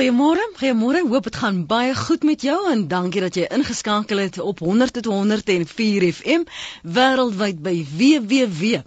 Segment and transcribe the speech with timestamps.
[0.00, 1.04] Goeiemôre, goeiemôre.
[1.12, 6.08] Hoop dit gaan baie goed met jou en dankie dat jy ingeskakel het op 100.104
[6.16, 6.48] FM
[6.96, 8.78] wêreldwyd by www.rsg.co.za.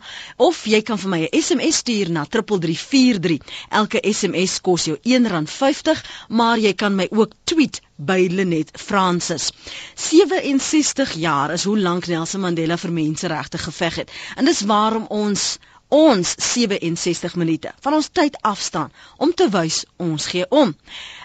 [0.48, 3.38] of jy kan vir my 'n SMS stuur na 3343.
[3.70, 9.52] Elke SMS kos jou R1.50, maar jy kan my ook tweet by Lenet Francis.
[9.94, 14.10] 67 jaar is hoe lank Nelson Mandela vir menseregte geveg het.
[14.36, 20.26] En dis waarom ons ons 67 minute van ons tyd afstaan om te wys ons
[20.26, 20.74] gee om.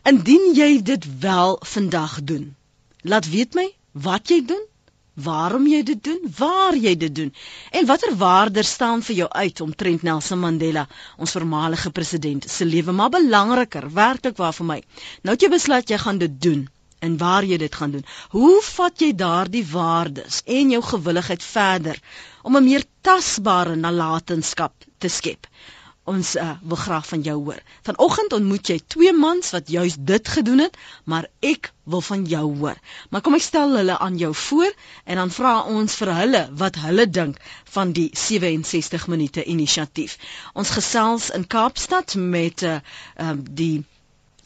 [0.06, 2.56] Indien jy dit wel vandag doen,
[3.02, 4.62] laat weet my wat jy doen,
[5.14, 7.34] waarom jy dit doen, waar jy dit doen
[7.72, 12.66] en watter waardes staan vir jou uit om Trent Nelson Mandela, ons voormalige president se
[12.66, 14.80] lewe maar belangriker, werklik waar vir my.
[15.24, 16.68] Nou het jy besluit jy gaan dit doen
[17.02, 18.06] en waar jy dit gaan doen.
[18.30, 22.00] Hoe vat jy daardie waardes en jou gewilligheid verder
[22.44, 25.48] om 'n meer tasbare nalatenskap te skep?
[26.12, 27.60] Ons uh, wil graag van jou hoor.
[27.86, 32.58] Vanoggend ontmoet jy twee mans wat juis dit gedoen het, maar ek wil van jou
[32.58, 32.78] hoor.
[33.10, 34.74] Maar kom ek stel hulle aan jou voor
[35.06, 37.38] en dan vra ons vir hulle wat hulle dink
[37.76, 40.18] van die 67 minute inisiatief.
[40.54, 42.80] Ons gesels in Kaapstad met uh,
[43.22, 43.84] uh, die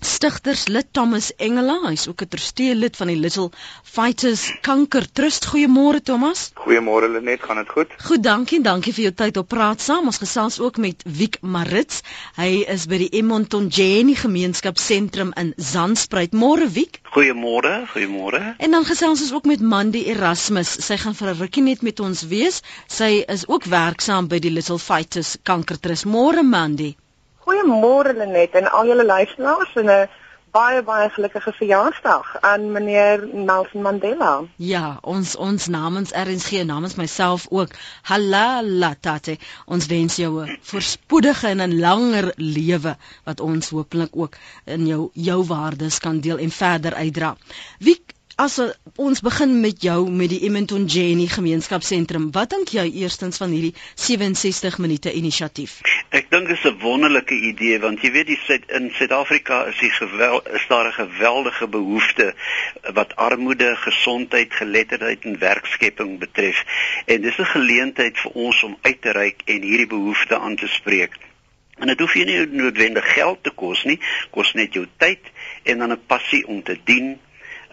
[0.06, 3.50] stigterslid Thomas Engela, hy's ook 'n trustee lid van die Little
[3.84, 5.46] Fighters Kanker Trust.
[5.46, 6.52] Goeiemôre Thomas.
[6.54, 7.88] Goeiemôre Lenet, gaan dit goed?
[8.08, 8.62] Goed, dankie.
[8.62, 10.06] Dankie vir jou tyd op praat saam.
[10.06, 12.02] Ons gesels ook met Wiek Marits.
[12.36, 16.34] Hy is by die Emonton Jenny Gemeenskapsentrum in Zandspruit.
[16.34, 17.00] Môre Wiek.
[17.16, 18.56] Goeiemôre, goeiemôre.
[18.58, 20.76] En dan gesels ons ook met Mandy Erasmus.
[20.86, 22.62] Sy gaan vir 'n rukkie net met ons wees.
[22.88, 26.06] Sy is ook werksaam by die Little Fighters Kanker Trust.
[26.06, 26.96] Môre Mandy.
[27.46, 30.08] Goeiemôre Lenet en al julle luisteraars en 'n
[30.56, 34.32] baie baie gelukkige verjaarsdag aan meneer Nelson Mandela.
[34.56, 37.76] Ja, ons ons namens RNG namens myself ook.
[38.02, 39.38] Halala tate.
[39.66, 45.10] Ons wens jou 'n voorspoedige en 'n langer lewe wat ons hopelik ook in jou
[45.14, 47.36] jou waardes kan deel en verder uitdra.
[47.80, 48.04] Wie
[48.36, 48.58] As
[49.00, 53.72] ons begin met jou met die Ementon Jenny gemeenskapsentrum, wat dink jy eerstens van hierdie
[53.96, 55.78] 67 minute inisiatief?
[56.12, 59.80] Ek dink dit is 'n wonderlike idee want jy weet die Suid in Suid-Afrika is
[59.80, 62.36] die gewel is daar 'n geweldige behoefte
[62.94, 66.64] wat armoede, gesondheid, geletterdheid en werkskepping betref.
[67.06, 70.68] En dis 'n geleentheid vir ons om uit te reik en hierdie behoefte aan te
[70.68, 71.16] spreek.
[71.80, 74.00] En dit hoef nie noodwendig geld te kos nie,
[74.32, 75.20] kos net jou tyd
[75.64, 77.20] en dan 'n passie om te dien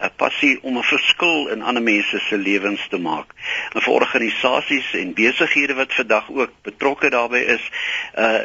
[0.03, 3.33] 'n passie om 'n verskil in ander mense se lewens te maak.
[3.73, 7.69] En vir organisasies en besighede wat vandag ook betrokke daarbey is,
[8.17, 8.41] uh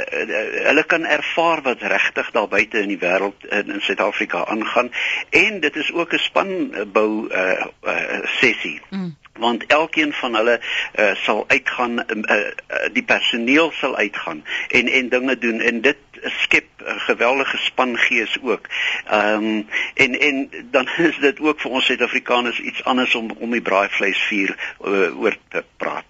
[0.68, 4.90] hulle kan ervaar wat regtig daar buite in die wêreld in, in Suid-Afrika aangaan
[5.30, 8.80] en dit is ook 'n spanbou uh, uh sessie.
[8.90, 12.44] Mm want elkeen van hulle uh, sal uitgaan uh, uh,
[12.92, 15.96] die personeel sal uitgaan en en dinge doen en dit
[16.42, 18.66] skep 'n geweldige spangees ook.
[19.06, 23.50] Ehm um, en en dan is dit ook vir ons Suid-Afrikaners iets anders om om
[23.50, 26.04] die braaivleisvuur uh, oor te praat.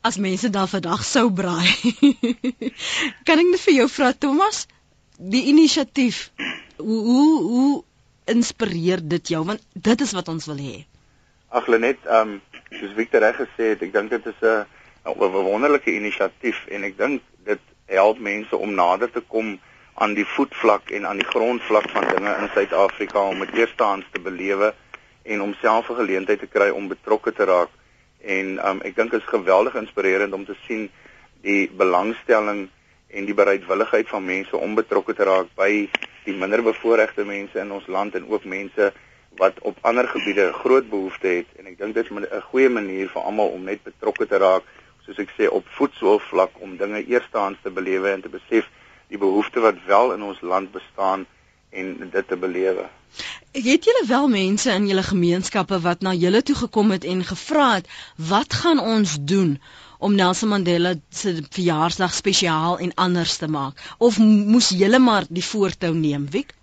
[0.00, 1.76] As mense dan vandag sou braai.
[3.26, 4.66] kan ek net vir jou vra Thomas,
[5.16, 6.30] die inisiatief
[6.76, 7.84] hoe hoe
[8.24, 10.76] inspireer dit jou want dit is wat ons wil hê.
[11.52, 12.40] Ag Lenet, ehm um,
[12.80, 14.64] soos Victor reg gesê het, ek dink dit is 'n
[15.04, 19.58] 'n wonderlike inisiatief en ek dink dit help mense om nader te kom
[19.94, 24.20] aan die voetvlak en aan die grondvlak van dinge in Suid-Afrika om dit eerstehands te
[24.20, 24.74] belewe
[25.22, 27.70] en om self 'n geleentheid te kry om betrokke te raak.
[28.24, 30.90] En um, ek dink dit is geweldig inspirerend om te sien
[31.42, 32.68] die belangstelling
[33.08, 35.88] en die bereidwilligheid van mense om betrokke te raak by
[36.24, 38.92] die minderbevoorregte mense in ons land en ook mense
[39.36, 43.08] wat op ander gebiede groot behoefte het en ek dink dit is 'n goeie manier
[43.08, 44.62] vir almal om net betrokke te raak
[45.06, 48.68] soos ek sê op voetsoolvlak om dinge eerstehands te belewe en te besef
[49.08, 51.26] die behoefte wat wel in ons land bestaan
[51.70, 52.88] en dit te belewe.
[53.52, 57.74] Het julle wel mense in julle gemeenskappe wat na julle toe gekom het en gevra
[57.74, 59.58] het wat gaan ons doen
[59.98, 65.44] om Nelson Mandela se verjaarsdag spesiaal en anders te maak of moes julle maar die
[65.44, 66.54] voortou neem, Wiek?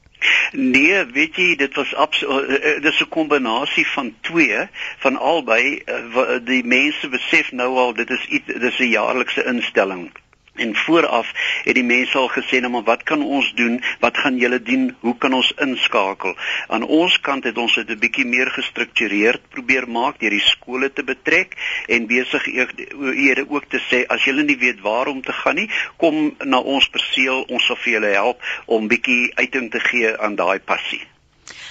[0.51, 4.67] Nee, weet jy, dit was absoluut uh, uh, dis 'n kombinasie van twee
[4.97, 10.11] van albei uh, die mense besef nou al dit is iets dis 'n jaarlikse instelling
[10.59, 11.31] En vooraf
[11.63, 13.79] het die mense al gesê nou maar wat kan ons doen?
[14.03, 14.89] Wat gaan julle doen?
[14.99, 16.35] Hoe kan ons inskakel?
[16.67, 20.93] Aan ons kant het ons dit 'n bietjie meer gestruktureerd probeer maak deur die skole
[20.93, 21.55] te betrek
[21.87, 25.69] en besig eerder ook te sê as julle nie weet waar om te gaan nie,
[25.97, 30.35] kom na ons perseel, ons sal vir julle help om bietjie uiting te gee aan
[30.35, 31.07] daai passie.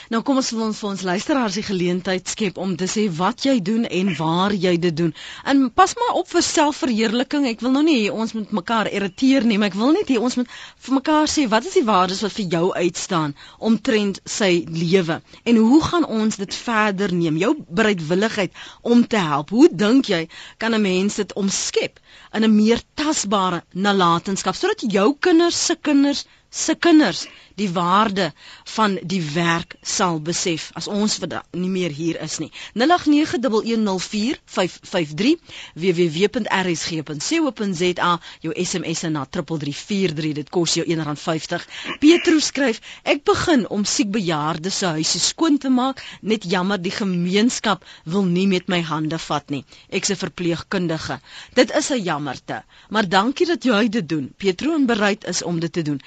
[0.09, 3.43] Nou kom ons vir ons vir ons luisteraars die geleentheid skep om te sê wat
[3.45, 5.11] jy doen en waar jy dit doen.
[5.45, 7.45] En pas maar op vir selfverheerliking.
[7.51, 10.39] Ek wil nou nie ons moet mekaar irriteer nie, maar ek wil net hê ons
[10.41, 10.55] moet
[10.87, 13.37] vir mekaar sê wat is die waardes wat vir jou uitstaan
[13.71, 17.37] omtrent sy lewe en hoe gaan ons dit verder neem?
[17.45, 19.53] Jou bereidwilligheid om te help.
[19.53, 20.25] Hoe dink jy
[20.57, 22.01] kan 'n mens dit omskep
[22.33, 27.27] in 'n meer tasbare nalatenskap sodat jou kinders se kinders se kinders
[27.59, 28.31] die waarde
[28.65, 31.19] van die werk sal besef as ons
[31.53, 32.53] nie meer hier is nie.
[32.79, 35.35] 0891104553
[35.75, 38.13] www.rsg.co.za
[38.47, 41.67] jou SMS na 3343 dit kos jou R1.50.
[42.03, 46.93] Petro skryf ek begin om siek bejaardes se huise skoon te maak net jammer die
[46.95, 49.65] gemeenskap wil nie met my hande vat nie.
[49.91, 51.21] Ek's 'n verpleegkundige.
[51.55, 54.35] Dit is 'n jammerte, maar dankie dat jy dit doen.
[54.37, 56.01] Petro en bereid is om dit te doen.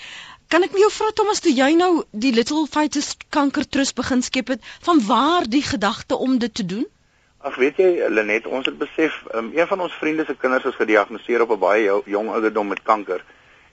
[0.51, 4.19] Kan ek met jou vra Thomas toe jy nou die Little Fighters Kanker Trust begin
[4.19, 6.81] skep het, van waar die gedagte om dit te doen?
[7.47, 10.75] Ag weet jy Lenet, ons het besef um, een van ons vriende se kinders is
[10.75, 13.23] gediagnoseer op 'n baie jong ouderdom met kanker.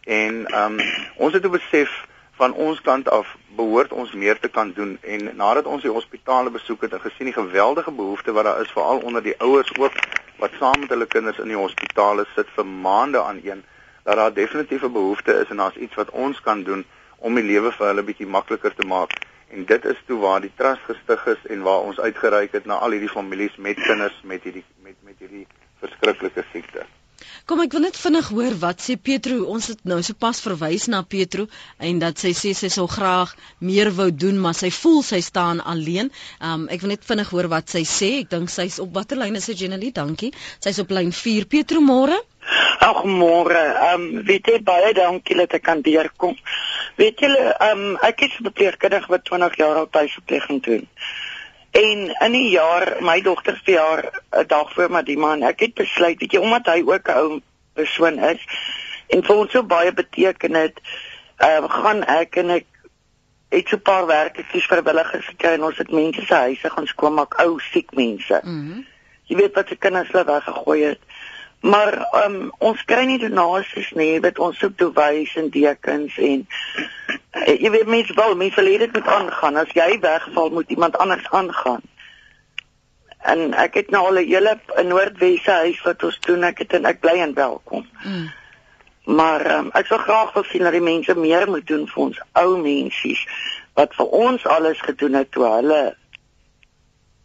[0.06, 0.76] En um,
[1.24, 1.90] ons het besef
[2.38, 6.50] van ons kant af behoort ons meer te kan doen en nadat ons die hospitale
[6.50, 9.98] besoek het en gesien die geweldige behoefte wat daar is veral onder die ouers ook
[10.38, 13.64] wat saam met hulle kinders in die hospitale sit vir maande aan een
[14.08, 16.84] dat daar definitief 'n behoefte is en daar's iets wat ons kan doen
[17.16, 19.10] om die lewe vir hulle bietjie makliker te maak.
[19.48, 22.74] En dit is toe waar die trust gestig is en waar ons uitgereik het na
[22.74, 25.46] al hierdie families met kinders met hierdie met met hierdie
[25.80, 26.86] verskriklike siekte.
[27.48, 29.38] Kom ek wil net vinnig hoor wat sê Petro.
[29.54, 31.46] Ons het nou sopas verwys na Petro
[31.88, 33.34] en dat sy sê sy sou graag
[33.70, 36.12] meer wou doen, maar sy voel sy staan alleen.
[36.44, 38.10] Um ek wil net vinnig hoor wat sy sê.
[38.22, 39.94] Ek dink sy's op watter lyn is sy Jenelie?
[39.96, 40.32] Dankie.
[40.64, 41.48] Sy's op lyn 4.
[41.56, 42.18] Petro môre?
[42.84, 43.64] Ag môre.
[43.88, 46.36] Ehm um, weet jy baie dankie dat ek kan deurkom.
[47.00, 50.86] Weet ehm um, ek is beperkkindig wat 20 jaar al tuisverpleging doen.
[51.78, 55.60] En in 'n jaar, my dogter se jaar 'n dag voor my die man, ek
[55.60, 57.40] het besluit, weet jy, omdat hy ook 'n ou
[57.72, 58.42] persoon is
[59.06, 60.80] en vir ons so baie beteken het,
[61.36, 62.66] ehm uh, gaan ek en ek
[63.48, 67.38] het so 'n paar werketjies vrywilligers gekry en ons het mense se huise gaan skoonmaak,
[67.40, 68.40] ou siek mense.
[68.44, 68.86] Mm
[69.28, 71.00] jy weet wat se kinders hulle weggegooi het.
[71.60, 77.54] Maar um, ons kry nie donasies nie, weet ons soek dowys en dekens en uh,
[77.54, 79.58] jy weet mense wil, mense wil dit moet aangaan.
[79.58, 81.82] As jy wegval, moet iemand anders aangaan.
[83.26, 86.84] En ek het nou al 'n hele Noordwesse huis wat ons doen, ek het en
[86.84, 87.88] ek bly en welkom.
[88.04, 88.30] Mm.
[89.08, 92.18] Maar um, ek sou graag wil sien dat die mense meer moet doen vir ons
[92.32, 93.24] ou mensies
[93.74, 95.96] wat vir ons alles gedoen het toe hulle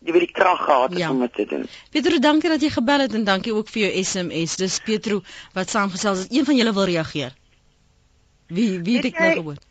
[0.03, 1.11] jy weet die krag gehad het ja.
[1.11, 1.67] om dit te doen.
[1.91, 4.57] Pietro, dankie dat jy gebel het en dankie ook vir jou SMS.
[4.59, 5.21] Dis Pietro
[5.55, 6.33] wat saamgesels het.
[6.33, 7.31] Een van julle wil reageer.
[8.47, 9.61] Wie wie het ek nou gehoor?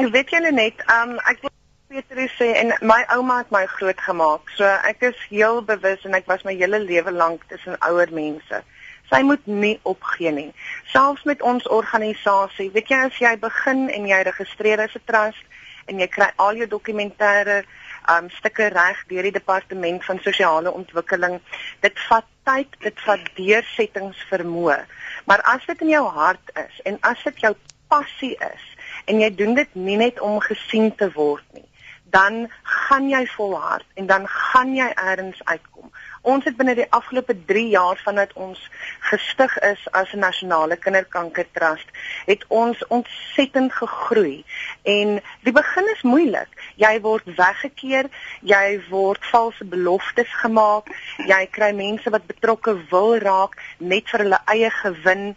[0.00, 1.54] Ek weet julle net, um ek wil
[1.90, 4.50] Pietro sê en my ouma het my groot gemaak.
[4.58, 8.62] So ek is heel bewus en ek was my hele lewe lank tussen ouer mense.
[9.10, 10.50] Sy moet nie opgee nie.
[10.92, 15.46] Selfs met ons organisasie, weet jy as jy begin en jy registreer as 'n trust
[15.90, 17.64] en jy kry al jou dokumentêre
[18.08, 21.40] um stukke reg deur die departement van sosiale ontwikkeling.
[21.80, 24.78] Dit vat tyd, dit vat deursettingsvermoë.
[25.24, 27.54] Maar as dit in jou hart is en as dit jou
[27.88, 28.68] passie is
[29.10, 31.66] en jy doen dit nie net om gesien te word nie,
[32.10, 35.90] dan gaan jy volhard en dan gaan jy eers uitkom.
[36.22, 38.60] Ons het binne die afgelope 3 jaar vandat ons
[39.08, 41.88] gestig is as 'n nasionale kinderkankertrust,
[42.26, 44.44] het ons ontsettend gegroei.
[44.82, 46.48] En die begin is moeilik.
[46.80, 48.08] Jy word weggekeer,
[48.46, 50.88] jy word valse beloftes gemaak,
[51.28, 55.34] jy kry mense wat betrokke wil raak net vir hulle eie gewin.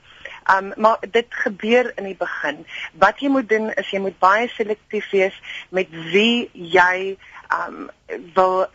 [0.51, 2.63] Um maar dit gebeur in die begin.
[3.00, 5.38] Wat jy moet doen is jy moet baie selektief wees
[5.71, 7.15] met wie jy
[7.59, 7.88] um
[8.35, 8.65] wil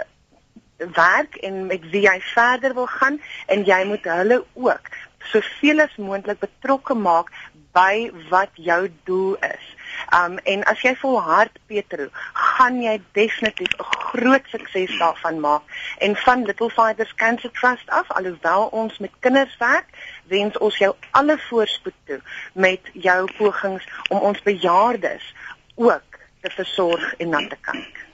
[0.79, 4.91] werk en met wie jy verder wil gaan en jy moet hulle ook
[5.33, 7.33] soveel as moontlik betrokke maak
[7.77, 9.67] by wat jou doel is.
[10.15, 15.63] Um en as jy volhard Petro, gaan jy definitief 'n groot sukses daarvan maak
[15.99, 19.89] en van Little Fighters Cancer Trust af, alhoewel ons met kinders werk,
[20.27, 22.21] wens ons jou alle voorspoed toe
[22.53, 25.35] met jou pogings om ons bejaardes
[25.75, 28.07] ook te versorg en na te kyk.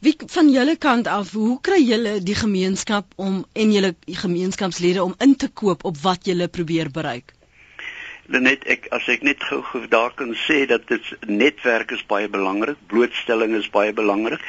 [0.00, 5.14] Wie van julle kant af, hoe kry julle die gemeenskap om en julle gemeenskapslede om
[5.18, 7.34] in te koop op wat julle probeer bereik?
[8.30, 12.28] Net ek as ek net gou gou daar kan sê dat dit netwerk is baie
[12.30, 14.44] belangrik, blootstelling is baie belangrik.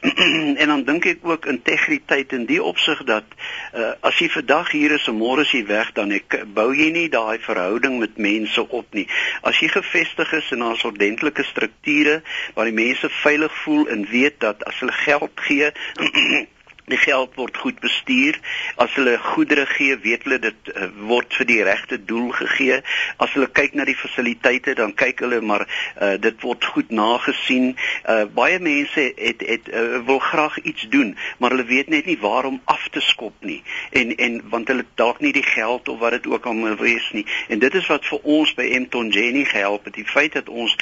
[0.62, 3.28] en dan dink ek ook integriteit in die opsig dat
[3.74, 6.88] uh, as jy vandag hier is en môre is jy weg dan ek bou jy
[6.96, 9.06] nie daai verhouding met mense op nie.
[9.44, 12.22] As jy gevestig is in 'n ordentlike strukture
[12.56, 15.72] waar die mense veilig voel en weet dat as hulle geld gee
[16.86, 18.38] die geld word goed bestuur.
[18.82, 22.78] As hulle goedere gee, weet hulle dit uh, word vir die regte doel gegee.
[23.22, 27.72] As hulle kyk na die fasiliteite, dan kyk hulle maar uh, dit word goed nagesien.
[28.06, 32.18] Uh, baie mense het het uh, wil graag iets doen, maar hulle weet net nie
[32.22, 33.62] waarom af te skop nie.
[33.90, 37.08] En en want hulle dalk nie die geld of wat dit ook al moet wees
[37.12, 37.26] nie.
[37.48, 39.98] En dit is wat vir ons by Mton Jenny gehelp het.
[39.98, 40.76] Die feit dat ons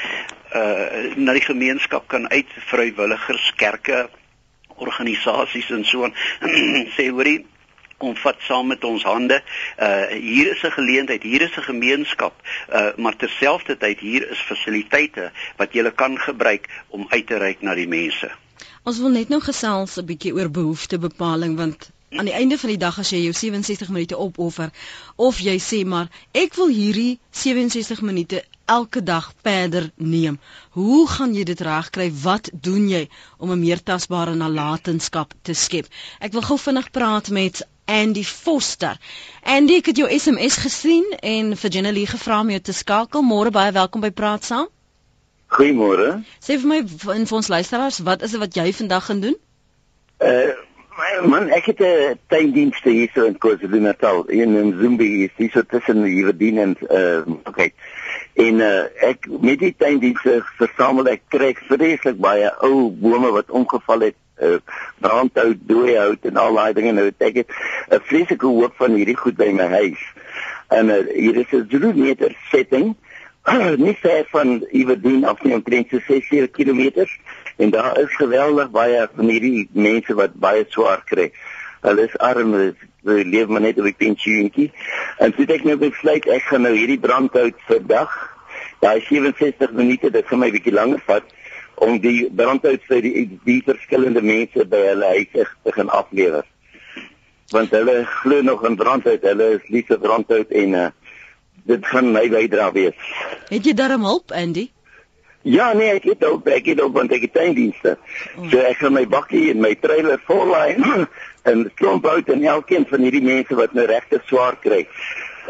[0.52, 4.04] uh, na die gemeenskap kan uit vrywilligers, kerke
[4.76, 6.14] organisasies en so aan
[6.96, 7.44] sê hoorie
[7.98, 9.40] kom vat saam met ons hande.
[9.78, 12.34] Uh hier is 'n geleentheid, hier is 'n gemeenskap,
[12.68, 17.74] uh maar terselfdertyd hier is fasiliteite wat jy kan gebruik om uit te reik na
[17.74, 18.30] die mense.
[18.84, 22.78] Ons wil net nou gesels 'n bietjie oor behoeftebepaling want aan die einde van die
[22.78, 24.70] dag as jy jou 67 minute opoffer
[25.16, 30.38] of jy sê maar ek wil hierdie 67 minute elke dag verder neem.
[30.70, 32.12] Hoe gaan jy dit regkry?
[32.22, 35.86] Wat doen jy om 'n meer tasbare nalatenskap te skep?
[36.20, 38.98] Ek wil gou vinnig praat met Andy Foster.
[39.42, 43.22] Andy, ek het jou SMS gesien en vir Jenny gevra om jou te skakel.
[43.22, 44.68] Môre baie welkom by Praat Saam.
[45.48, 46.24] Goeiemôre.
[46.40, 46.78] Sê vir my
[47.14, 49.36] en vir ons luisteraars, wat is dit wat jy vandag gaan doen?
[50.18, 50.54] Uh
[51.26, 56.58] man, ek het 'n tuindienste hier so in KwaZulu-Natal in Zimbi, hier so tussen Hierden
[56.58, 57.72] en uh okay.
[58.34, 64.08] En uh, ek met die tuindienste versamel ek kry vreeslik baie ou bome wat omgeval
[64.08, 64.58] het, uh,
[64.98, 67.54] brandhout, dooie hout en al daai dinge nou ek het
[67.94, 70.02] 'n vreeslike hoop van hierdie goed by my huis.
[70.68, 72.96] En uh, hier is 'n 3 meter setting
[73.86, 77.06] nie ver van Iwerdien af nie omtrent so 6 km
[77.56, 81.30] en daar is geweldig baie van hierdie mense wat baie swaar kry.
[81.84, 84.70] Hulle is arm, hulle leef maar net op die pensioentjie.
[85.22, 88.14] En so ek nou besluit ek gaan nou hierdie brandhout vir dag.
[88.84, 91.28] Daai 67 minute, dit gaan my bietjie langer vat
[91.84, 96.44] om die brandhout vir die, die verskillende mense by hulle huise te gaan aflewer.
[97.52, 100.86] Want hulle glo nog in brandhout, hulle is lief vir brandhout en uh,
[101.68, 103.10] dit gaan my bydra wees.
[103.50, 104.68] Het jy darm hulp, Andy?
[105.44, 107.98] Ja, nee, ek het ook ek het ook want ek het tuindienste.
[108.36, 108.46] Oh.
[108.48, 110.78] So ek gaan my bakkie en my trailer vollaai
[111.50, 114.86] en klomp uit en elkeen van hierdie mense wat nou regtig swaar kry.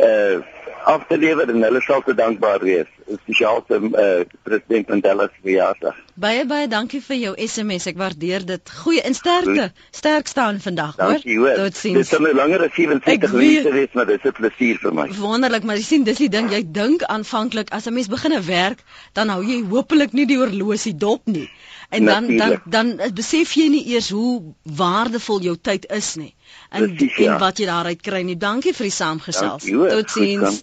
[0.02, 0.42] Uh
[0.84, 2.88] af te lewer en hulle sal te dankbaar wees.
[3.06, 5.96] Spesiaal te uh, president Mandela se verjaarsdag.
[6.14, 7.86] Baie baie dankie vir jou SMS.
[7.90, 8.72] Ek waardeer dit.
[8.84, 9.66] Goeie en sterkte.
[9.90, 11.18] Sterk staan vandag, hoor.
[11.18, 11.54] Dankie, hoor.
[11.54, 11.98] Totsiens.
[11.98, 15.08] Dit sal nou langer as 27 minute wees, maar dit is 'n plesier vir my.
[15.18, 18.84] Wonderlik, maar jy sien dis die ding, jy dink aanvanklik as 'n mens begine werk,
[19.12, 21.50] dan hou jy hopelik nie die horlosie dop nie.
[21.90, 22.62] En dan Natuurlijk.
[22.64, 26.34] dan dan besef jy nie eers hoe waardevol jou tyd is nie.
[26.70, 27.32] En Precies, ja.
[27.32, 28.36] en wat jy daaruit kry nie.
[28.36, 29.64] Dankie vir die saamgesels.
[29.64, 30.62] Totsiens.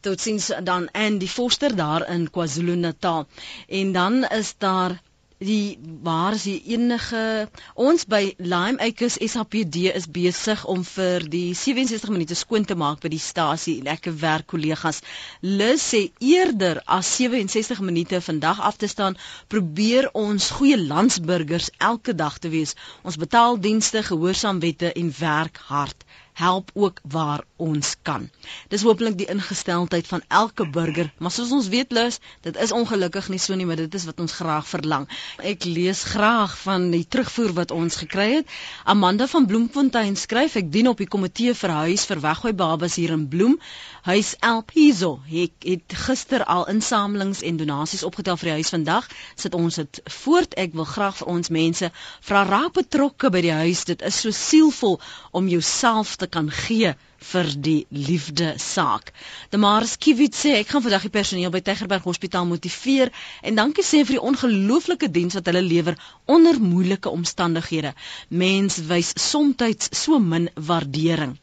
[0.00, 3.26] Totsiens dan Andy Foster daar in KwaZulu-Natal.
[3.68, 5.00] En dan is daar
[5.38, 11.54] die waar is die enige ons by Lime Acres SAPD is besig om vir die
[11.54, 13.76] 67 minute skoon te maak by die stasie.
[13.86, 15.00] Lekker werk kollegas
[15.40, 22.14] Lis sê eerder as 67 minute vandag af te staan probeer ons goeie landsburgers elke
[22.18, 22.74] dag te wees.
[23.02, 26.02] Ons betaal dienste gehoorsaam wette en werk hard
[26.38, 28.28] help ook waar ons kan.
[28.72, 33.28] Dis hopelik die ingesteldheid van elke burger, maar soos ons weet lus, dit is ongelukkig
[33.32, 35.08] nie so nie, maar dit is wat ons graag verlang.
[35.42, 38.56] Ek lees graag van die terugvoer wat ons gekry het.
[38.84, 43.16] Amanda van Bloemfontein skryf: Ek dien op die komitee vir huis vir weggooi babas hier
[43.16, 43.58] in Bloem.
[44.08, 49.08] Huis Elpizo het, het gister al insamelings en donasies opgetel vir die huis vandag.
[49.36, 50.54] Sit ons dit voort.
[50.62, 51.90] Ek wil graag vir ons mense
[52.28, 53.82] vra raak betrokke by die huis.
[53.90, 54.96] Dit is so sielvol
[55.36, 56.94] om jouself te kan gee
[57.32, 59.12] vir die liefde saak.
[59.52, 63.12] Demaris Kiewit sê ek gaan vandag die personeel by Tygerberg Hospitaal motiveer
[63.42, 67.92] en dankie sê vir die ongelooflike diens wat hulle lewer onder moeilike omstandighede.
[68.30, 71.36] Mens wys soms so min waardering.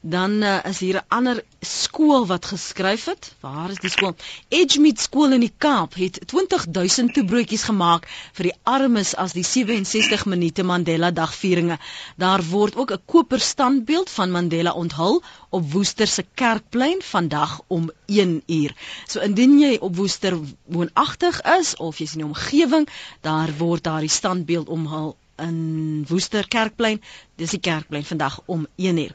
[0.00, 3.34] Dan uh, is hier 'n ander skool wat geskryf het.
[3.40, 4.14] Waar is die skool?
[4.48, 10.24] Edgemead skool in die Kaap het 20000 toebroodjies gemaak vir die armes as die 67
[10.26, 11.78] minute Mandela dagvieringe.
[12.16, 17.90] Daar word ook 'n koper standbeeld van Mandela onthul op Woester se kerkplein vandag om
[18.06, 18.74] 1 uur.
[19.06, 22.88] So indien jy op Woester woonagtig is of jy's in die omgewing,
[23.20, 27.02] daar word daardie standbeeld omhul in Woester Kerkplein.
[27.36, 29.14] Dis die Kerkplein vandag om 1uur.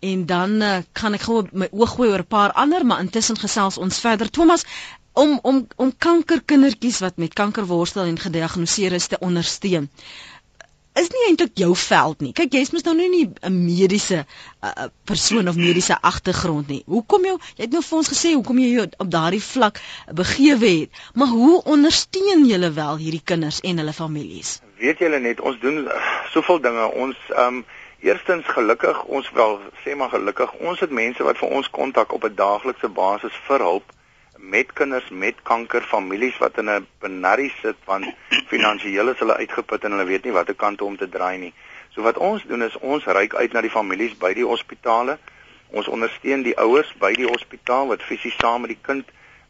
[0.00, 3.36] En dan uh, kan ek gou my oog gooi oor 'n paar ander, maar intussen
[3.36, 4.30] gesels ons verder.
[4.30, 4.64] Thomas,
[5.12, 9.90] om om om kankerkindertjies wat met kanker worstel en gediagnoseer is te ondersteun
[11.00, 12.32] is nie eintlik jou veld nie.
[12.36, 14.18] Kyk, jy's mos nou nie 'n mediese
[14.62, 16.82] uh, persoon of mediese agtergrond nie.
[16.86, 19.80] Hoekom jy jy het nou vir ons gesê hoekom jy op daardie vlak
[20.12, 24.60] begewe het, maar hoe ondersteun jy wel hierdie kinders en hulle families?
[24.82, 25.84] Weet julle net, ons doen
[26.34, 26.84] soveel dinge.
[27.04, 27.64] Ons ehm um,
[28.02, 32.24] eerstens gelukkig, ons wel sê maar gelukkig, ons het mense wat vir ons kontak op
[32.26, 33.92] 'n daaglikse basis vir hulp
[34.54, 38.10] met kinders met kanker families wat in 'n benarrie sit want
[38.52, 41.54] finansiëel is hulle uitgeput en hulle weet nie watter kant om te draai nie.
[41.94, 45.18] So wat ons doen is ons reik uit na die families by die hospitale.
[45.70, 49.06] Ons ondersteun die ouers by die hospitaal wat fisies saam met die kind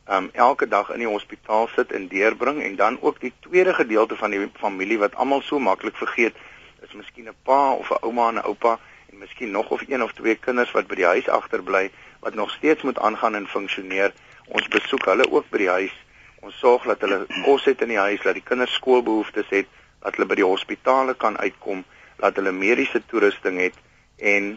[0.08, 4.16] um elke dag in die hospitaal sit en deurbring en dan ook die tweede gedeelte
[4.16, 6.34] van die familie wat almal so maklik vergeet
[6.82, 8.78] is miskien 'n pa of 'n ouma en 'n oupa
[9.10, 11.90] en miskien nog of een of twee kinders wat by die huis agterbly
[12.20, 14.12] wat nog steeds moet aangaan en funksioneer
[14.50, 15.94] Ons besoek hulle ook by die huis.
[16.42, 19.70] Ons sorg dat hulle kos het in die huis, dat die kinders skoolbehoeftes het,
[20.02, 21.84] dat hulle by die hospitale kan uitkom,
[22.18, 23.78] dat hulle mediese toerusting het
[24.18, 24.56] en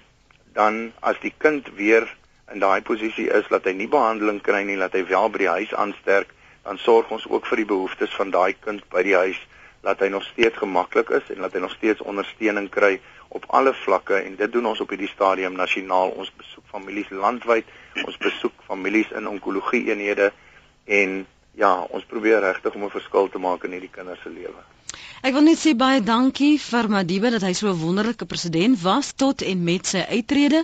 [0.57, 2.07] dan as die kind weer
[2.53, 5.49] in daai posisie is dat hy nie behandeling kry nie, dat hy wel by die
[5.49, 6.33] huis aansterk,
[6.63, 9.39] dan sorg ons ook vir die behoeftes van daai kind by die huis
[9.85, 12.99] dat hy nog steeds gemaklik is en dat hy nog steeds ondersteuning kry
[13.29, 14.17] op alle vlakke.
[14.17, 16.09] En dit doen ons op hierdie stadium nasionaal.
[16.17, 17.69] Ons besoek families landwyd
[18.03, 20.31] ons besoek families in onkologie eenhede
[20.85, 24.74] en ja ons probeer regtig om 'n verskil te maak in hierdie kinders se lewe
[25.25, 29.07] Ek wil net sê baie dankie vir Madiba dat hy so 'n wonderlike president was
[29.21, 30.59] tot en met sy uittrede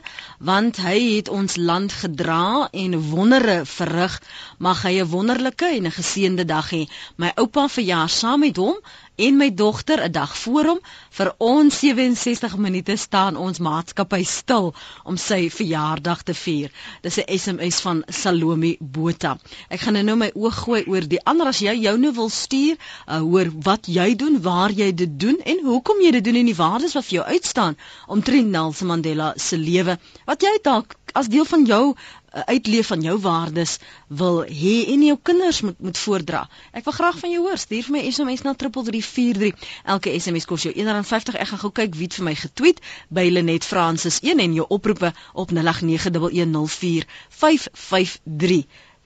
[0.50, 4.20] want hy het ons land gedra en wondere verrig.
[4.60, 6.84] Mag hy 'n wonderlike en 'n geseënde dag hê.
[7.18, 8.78] My oupa verjaar saam met hom
[9.22, 10.80] en my dogter 'n dag voor hom
[11.18, 14.74] vir ons 67 minute staan ons maatskappy stil
[15.04, 16.72] om sy verjaardag te vier.
[17.02, 19.38] Dis 'n SMS van Salome Botha.
[19.70, 22.76] Ek gaan nou my oog gooi oor die ander as jy jou nou wil stuur,
[23.08, 26.46] uh, hoor wat jy doen, waar jy dit doen en hoekom jy dit doen en
[26.46, 30.00] die waardes wat vir jou uitstaan omtrent Nelson Mandela se lewe.
[30.26, 31.96] Wat jy dalk as deel van jou
[32.32, 36.50] uitleef van jou waardes wil hê en jou kinders moet moet voordra.
[36.72, 37.58] Ek wil graag van jou hoor.
[37.58, 39.54] Stuur vir my SMS na 3343.
[39.84, 41.36] Elke SMS kos jou R1.50.
[41.36, 44.66] Ek gaan gou kyk wie het vir my getweet by Lenet Francis 1 en jou
[44.70, 45.60] oproepe op 0891104553.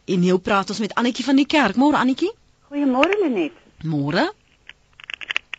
[0.06, 1.76] En nou praat ons met Annetjie van die kerk.
[1.82, 2.32] Môre Annetjie?
[2.70, 3.54] Goeiemôre Lenet.
[3.84, 4.34] Môre.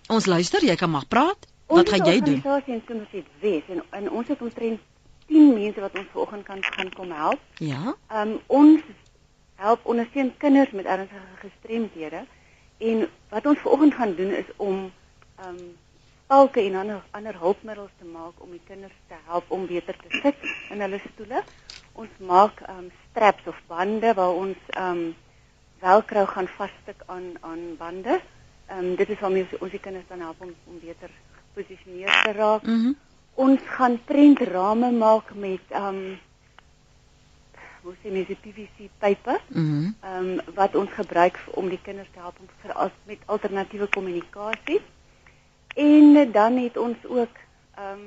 [0.06, 1.46] Ons luister, jy kan maar praat.
[1.66, 2.34] Wat gaan jy doen?
[2.34, 4.80] Ons het 'n organisasie in Somerset West en, en ons het omtrent
[5.26, 7.40] 10 mense wat ons vanoggend kan gaan kom help.
[7.58, 7.96] Ja.
[8.08, 8.82] Ehm um, ons
[9.56, 12.24] help ondersteun kinders met ernstige gestremdhede
[12.78, 14.92] en wat ons vanoggend gaan doen is om
[15.36, 15.76] ehm um,
[16.24, 20.18] spalke en ander ander hulpmiddels te maak om die kinders te help om beter te
[20.22, 21.42] sit in hulle stoele.
[21.92, 25.14] Ons maak ehm um, straps of bande waar ons ehm um,
[25.80, 28.20] velcro gaan vasstik aan aan bande.
[28.66, 32.22] Ehm um, dit is waarmee ons, ons die kinders dan help om om beter geposisioneer
[32.22, 32.62] te raak.
[32.62, 32.96] Mm
[33.36, 36.18] ons gaan prentrame maak met ehm um,
[37.86, 39.38] hoe sê mens die PVC pype.
[39.48, 39.62] Mhm.
[39.62, 43.18] Mm ehm um, wat ons gebruik om die kinders te help om vir as met
[43.26, 44.80] alternatiewe kommunikasie.
[45.74, 47.42] En dan het ons ook
[47.76, 48.06] ehm um,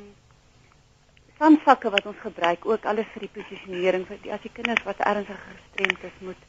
[1.40, 5.00] sandsakke wat ons gebruik ook alles vir die posisionering vir die as die kinders wat
[5.12, 6.42] ernstig gestremd is moet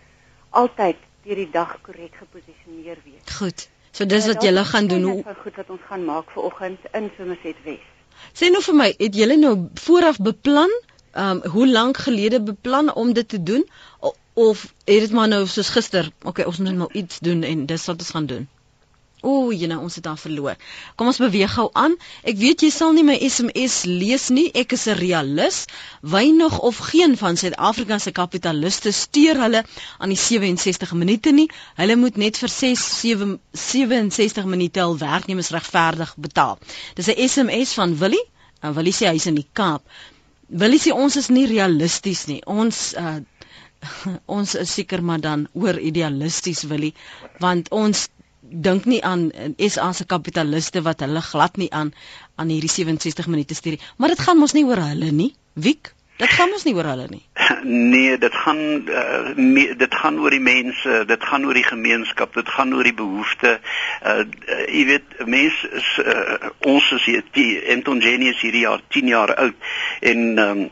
[0.62, 3.22] altyd deur die dag korrek geposisioneer wees.
[3.36, 3.68] Goed.
[3.92, 5.02] So dis wat julle gaan doen.
[5.02, 7.89] Hoe goed wat ons gaan maak vir oggend in Somerset West.
[8.34, 9.54] Sê nou vir my, het julle nou
[9.86, 10.72] vooraf beplan,
[11.12, 13.64] ehm um, hoe lank gelede beplan om dit te doen
[13.98, 17.66] of, of het dit maar nou soos gister, okay, ons moet nou iets doen en
[17.66, 18.48] dis wat ons gaan doen.
[19.22, 20.56] O, jy nou ons het daar verloor.
[20.96, 21.96] Kom ons beweeg gou aan.
[22.24, 24.46] Ek weet jy sal nie my SMS lees nie.
[24.54, 25.64] Ek is 'n realis.
[26.00, 29.64] Weinig of geen van Suid-Afrika se kapitaliste steur hulle
[29.98, 31.48] aan die 67 minute nie.
[31.76, 36.58] Hulle moet net vir 6 7 67 minute al werknemers regverdig betaal.
[36.94, 38.24] Dis 'n SMS van Willie.
[38.60, 39.82] En Willie sê hy's in die Kaap.
[40.48, 42.40] Willie sê ons is nie realisties nie.
[42.46, 43.18] Ons uh,
[44.38, 46.94] ons is seker maar dan oor idealisties Willie
[47.38, 48.08] want ons
[48.50, 51.94] dink nie aan SA se kapitaliste wat hulle glad nie aan
[52.36, 53.86] aan hierdie 67 minute stuur nie.
[53.96, 55.34] Maar dit gaan mos nie oor hulle nie.
[55.54, 57.24] Wiek, dit gaan mos nie oor hulle nie.
[57.62, 62.34] Nee, dit gaan uh, me, dit gaan oor die mense, dit gaan oor die gemeenskap,
[62.34, 63.60] dit gaan oor die behoeftes.
[64.00, 68.80] Uh, uh jy weet, mense is uh, ons is hier die Anton Genius hierdie jaar
[68.96, 70.62] 10 jaar oud en um,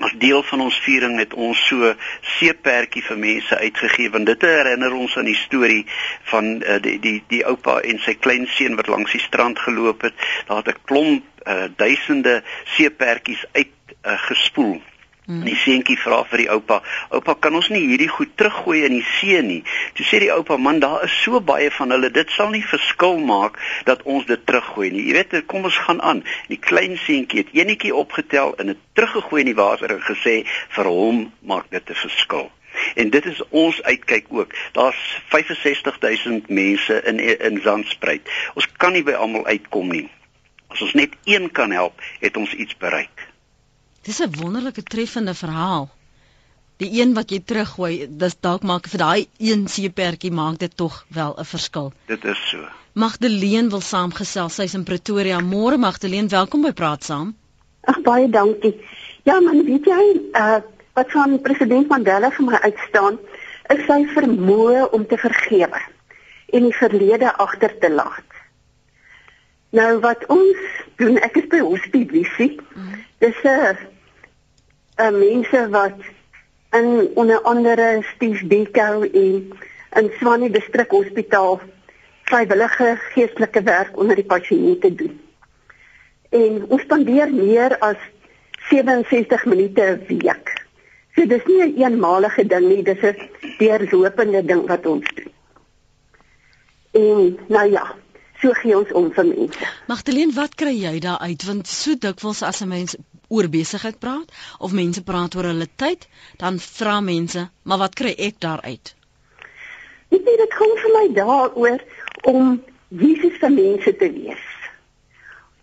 [0.00, 1.94] as deel van ons viering het ons so
[2.38, 5.84] seepertjie vir mense uitgegee want dit herinner ons aan die storie
[6.30, 10.14] van uh, die die die oupa en sy kleinseun wat langs die strand geloop het.
[10.46, 12.42] Daar het 'n klomp uh, duisende
[12.76, 14.80] seepertjies uit uh, gespoel.
[15.28, 15.42] Hmm.
[15.44, 16.78] Die seentjie vra vir die oupa:
[17.12, 19.60] "Oupa, kan ons nie hierdie goed teruggooi in die see nie?"
[19.98, 23.20] Toe sê die oupa: "Man, daar is so baie van hulle, dit sal nie verskil
[23.20, 25.04] maak dat ons dit teruggooi nie.
[25.10, 29.44] Jy weet, kom ons gaan aan." Die klein seentjie het enetjie opgetel en dit teruggegooi
[29.44, 32.50] in die water en gesê: "Vir hom maak dit 'n verskil."
[32.94, 34.54] En dit is ons uitkyk ook.
[34.72, 38.30] Daar's 65000 mense in in Zandspruit.
[38.54, 40.08] Ons kan nie by almal uitkom nie.
[40.68, 43.27] As ons net een kan help, het ons iets bereik.
[44.02, 45.88] Dis 'n wonderlike treffende verhaal.
[46.78, 51.04] Die een wat jy teruggooi, dis dalk maak vir daai een seepertjie maak dit tog
[51.08, 51.92] wel 'n verskil.
[52.06, 52.68] Dit is so.
[52.92, 54.54] Magdalene wil saamgesels.
[54.54, 55.40] Sy's in Pretoria.
[55.40, 57.34] Môre Magdalene, welkom by Praat Saam.
[57.80, 58.74] Ag baie dankie.
[59.22, 60.60] Ja, man, weet jy, uh
[60.98, 63.18] wat van president Mandela vir my uitstaan,
[63.74, 65.80] is sy vermoë om te vergewe
[66.56, 68.27] en die verlede agter te laat.
[69.70, 70.56] Nou wat ons
[70.96, 72.54] doen, ek is by hospitasie.
[72.74, 72.94] Mm.
[73.20, 73.76] Dis 'n
[74.96, 75.98] 'n mense wat
[76.72, 79.52] in onder andere Steve Biko en
[79.96, 81.60] in Swanie Distrik Hospitaal
[82.22, 85.20] vrywillige geestelike werk onder die pasiënte doen.
[86.30, 87.96] En ons spandeer meer as
[88.68, 90.52] 67 minute 'n week.
[91.14, 93.16] So dis nie 'n eenmalige ding nie, dis 'n
[93.58, 95.32] deurlopende ding wat ons doen.
[96.90, 97.94] En nou ja,
[98.40, 99.70] so gee ons om vir mense.
[99.90, 101.44] Magdalene, wat kry jy daar uit?
[101.48, 102.96] Want so dikwels as 'n mens
[103.28, 108.14] oor besigheid praat of mense praat oor hulle tyd, dan vra mense, "Maar wat kry
[108.18, 108.94] ek daaruit?"
[110.08, 111.80] Weet jy, dit kom vir my daaroor
[112.22, 114.44] om Jesus vir mense te wees.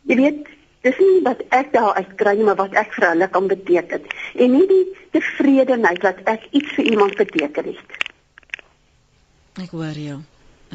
[0.05, 0.47] Jy weet,
[0.81, 4.01] dis nie wat ek daaruit kry nie, maar wat ek vir hulle kan beteken
[4.35, 7.89] en nie die tevredenheid dat ek iets vir iemand beteken het.
[9.63, 10.19] Ek hoor jou.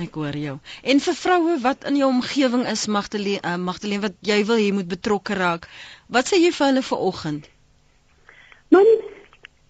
[0.00, 0.56] Ek hoor jou.
[0.82, 4.76] En vir vroue wat in jou omgewing is, Magdalene, uh, Magdalene wat jy wil hier
[4.76, 5.66] moet betrokke raak.
[6.08, 7.48] Wat sê jy vir hulle vanoggend?
[8.72, 8.88] Man,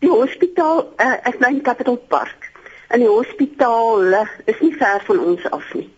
[0.04, 2.46] die hospitaal, uh, ek bly in Capital Park.
[2.94, 5.88] En die hospitaal uh, is nie ver van ons af nie.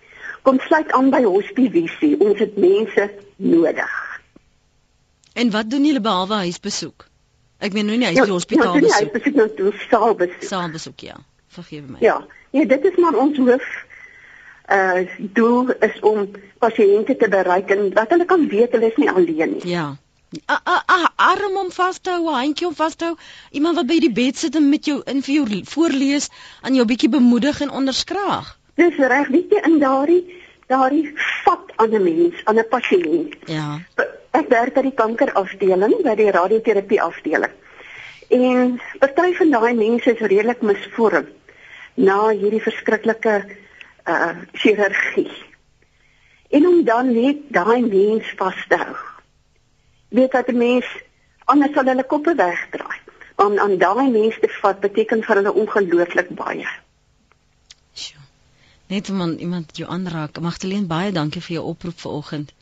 [0.46, 2.16] Kom sluit aan by hospitasie.
[2.20, 3.94] Ons het mense nodig.
[5.38, 7.06] En wat doen julle behalwe huisbesoek?
[7.62, 8.90] Ek meen nou nie huis ja, hospitaal besoek.
[8.90, 10.48] Ja, huisbesoek nou toe, saalbesoek.
[10.48, 11.20] Saalbesoek, ja.
[11.52, 12.00] Vergewe my.
[12.00, 12.18] Ja.
[12.52, 13.68] Ja, dit is maar ons hoof
[14.70, 19.10] uh doel is om pasiënte te bereik en dat hulle kan weet hulle is nie
[19.10, 19.68] alleen nie.
[19.68, 19.96] Ja.
[20.48, 23.16] A, a, a, arm om vas te hou, handjie om vas te hou.
[23.50, 26.30] Iemand wat by die bed sit en met jou in vir jou voorlees
[26.62, 28.54] aan jou bietjie bemoedig en onderskraag.
[28.80, 30.22] Dis reg, weet jy in daardie
[30.72, 31.12] daardie
[31.44, 33.34] vat aan 'n mens, aan 'n pasiënt.
[33.46, 33.80] Ja.
[34.30, 37.52] Ek werk by die kankerafdeling, by die radioterapie afdeling.
[38.28, 41.26] En party van daai mense is redelik misvorm
[41.94, 43.44] na hierdie verskriklike
[44.06, 45.30] uh chirurgie.
[46.50, 48.96] En om dan net daai mens vas te hou.
[50.08, 50.86] Weet dat 'n mens
[51.44, 53.00] anders sal hulle koppe wegdraai.
[53.36, 56.68] Om aan daai mens te vat beteken vir hulle ongelooflik baie.
[58.92, 60.40] Net om iemand jou aanraak.
[60.40, 62.52] Magdalene, baie dankie vir jou oproep vanoggend.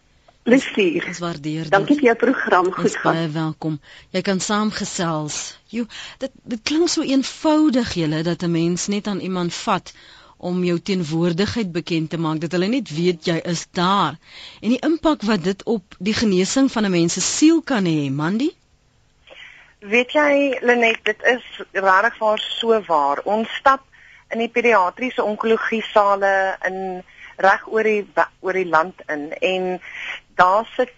[0.42, 1.06] Plesier.
[1.10, 1.72] Ons waardeer dit.
[1.72, 2.68] Dankie vir jou program.
[2.72, 3.16] Goed gaan.
[3.16, 3.80] Baie welkom.
[4.14, 5.40] Jy kan saamgesels.
[5.74, 5.88] Jo,
[6.22, 9.92] dit dit klink so eenvoudig julle dat 'n mens net aan iemand vat
[10.40, 14.16] om jou teenwoordigheid bekend te maak dat hulle net weet jy is daar.
[14.60, 18.10] En die impak wat dit op die genesing van 'n mens se siel kan hê
[18.10, 18.50] Mandy?
[19.80, 23.20] Weet jy Lenet dit is regtig waar so waar.
[23.24, 23.84] Ons stap
[24.30, 27.02] in die pediatriese onkologie sale in
[27.36, 28.06] reg oor die
[28.40, 29.32] oor die land in.
[29.32, 29.80] En
[30.34, 30.94] daar sit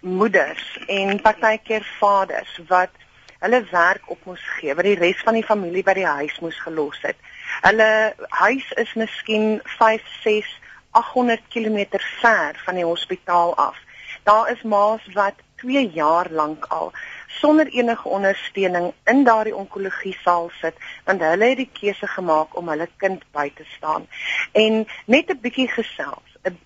[0.00, 2.90] moeders en partykeer vaders wat
[3.38, 6.58] hulle werk op moes gee wat die res van die familie by die huis moes
[6.60, 7.16] gelos het
[7.62, 10.46] Hulle huis is miskien 5, 6,
[10.90, 13.76] 800 km ver van die hospitaal af.
[14.22, 16.92] Daar is ma's wat 2 jaar lank al
[17.26, 22.68] sonder enige ondersteuning in daardie onkologie saal sit want hulle het die keuse gemaak om
[22.72, 24.06] hulle kind by te staan
[24.52, 26.58] en net 'n bietjie gesels, 'n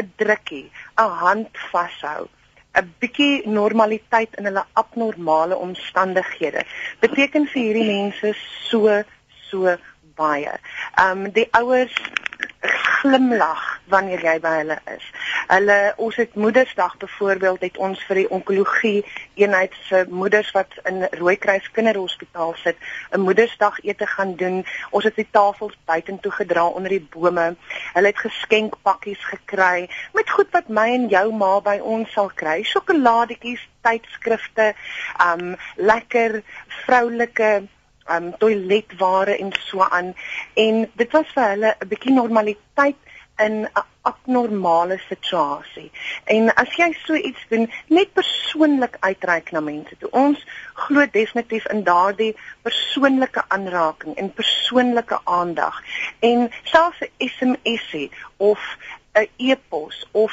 [0.00, 2.28] 'n drukkie, 'n hand vashou
[2.74, 6.64] 'n bietjie normaliteit in hulle abnormale omstandighede
[7.00, 8.34] beteken vir hierdie mense
[8.70, 9.02] so
[9.50, 9.76] so
[10.20, 10.56] baie.
[10.94, 11.96] Ehm um, die ouers
[13.00, 15.04] glimlag wanneer jy by hulle is.
[15.48, 18.98] Hulle ons het Moedersdag byvoorbeeld het ons vir die onkologie
[19.40, 22.76] eenheid se moeders wat in Rooikruis Kinderhospitaal sit,
[23.16, 24.64] 'n Moedersdag ete gaan doen.
[24.90, 27.56] Ons het die tafels buitentoe gedra onder die bome.
[27.94, 32.62] Hulle het geskenkpakkies gekry met goed wat my en jou ma by ons sal kry.
[32.62, 34.74] Sjokoladetjies, tydskrifte,
[35.16, 36.42] um lekker
[36.84, 37.68] vroulike
[38.16, 40.14] um toiletware en so aan
[40.54, 43.00] en dit was vir hulle 'n bietjie normaliteit
[43.46, 45.90] in 'n abnormale situasie.
[46.24, 49.96] En as jy so iets doen, net persoonlik uitreik na mense.
[49.98, 50.44] Toe ons
[50.74, 55.82] glo definitief in daardie persoonlike aanraking en persoonlike aandag
[56.20, 58.60] en selfs 'n SMSie of
[59.14, 60.32] 'n e-pos of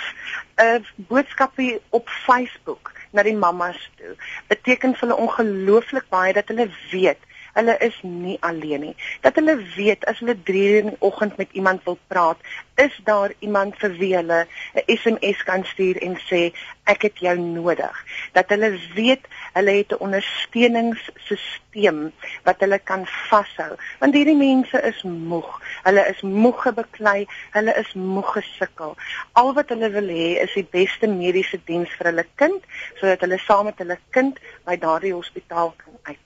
[0.55, 4.15] 'n boodskapie op Facebook na die mammas toe
[4.47, 7.26] beteken vir hulle ongelooflik baie dat hulle weet
[7.57, 8.95] hulle is nie alleen nie.
[9.21, 12.39] Dat hulle weet as hulle 3 uur in die oggend met iemand wil praat,
[12.77, 16.51] is daar iemand vir wie hulle 'n SMS kan stuur en sê
[16.85, 18.05] ek het jou nodig.
[18.33, 22.11] Dat hulle weet hulle het 'n ondersteuningssisteem
[22.43, 23.75] wat hulle kan vashou.
[23.99, 25.61] Want hierdie mense is moeg.
[25.83, 28.95] Hulle is moeg gebeklei, hulle is moeg gesukkel.
[29.31, 32.63] Al wat hulle wil hê is die beste mediese diens vir hulle kind
[32.95, 36.17] sodat hulle saam met hulle kind by daardie hospitaal kan uit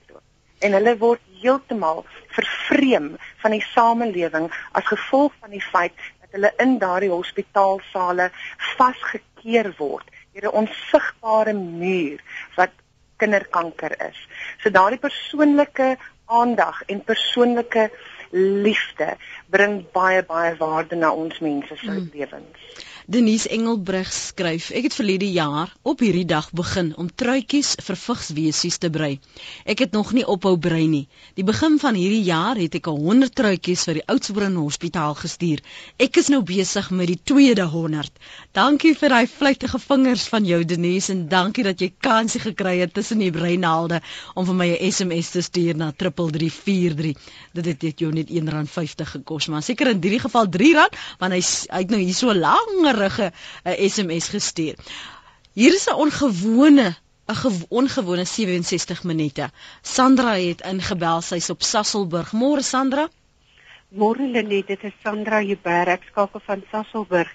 [0.62, 2.04] en hulle word heeltemal
[2.36, 4.48] vervreem van die samelewing
[4.78, 8.30] as gevolg van die feit dat hulle in daardie hospitaalsale
[8.76, 12.22] vasgekeer word deur 'n onsigbare muur
[12.56, 12.72] wat
[13.16, 14.18] kinderkanker is.
[14.62, 15.96] So daardie persoonlike
[16.26, 17.90] aandag en persoonlike
[18.66, 19.16] liefde
[19.52, 22.10] bring baie baie waarde na ons mense se mm.
[22.14, 22.88] lewens.
[23.06, 28.76] Denise Engelbrug skryf: Ek het verlede jaar op hierdie dag begin om truitjies vir vigswesies
[28.78, 29.16] te brei.
[29.66, 31.08] Ek het nog nie ophou brei nie.
[31.34, 35.64] Die begin van hierdie jaar het ek 100 truitjies vir die Oudtshoorn Hospitaal gestuur.
[35.98, 38.22] Ek is nou besig met die tweede 100.
[38.54, 42.94] Dankie vir daai vlugtige vingers van jou Denise en dankie dat jy kansie gekry het
[42.94, 43.98] tussen die breinaalde
[44.36, 47.18] om vir my 'n SMS te stuur na 3343.
[47.52, 50.86] Dit het dit jou net R1.50 gekos, maar seker in hierdie geval R3
[51.18, 53.32] want hy hy het nou hier so langer vorige
[53.64, 54.74] 'n uh, SMS gestuur.
[55.52, 56.94] Hier is 'n ongewone
[57.26, 59.50] 'n ongewone 67 minute.
[59.82, 62.32] Sandra het ingebel, sy's op Sasselburg.
[62.32, 63.08] Môre Sandra.
[63.88, 67.28] Môre Lenet, dit is Sandra Huber, ek skakel van Sasselburg.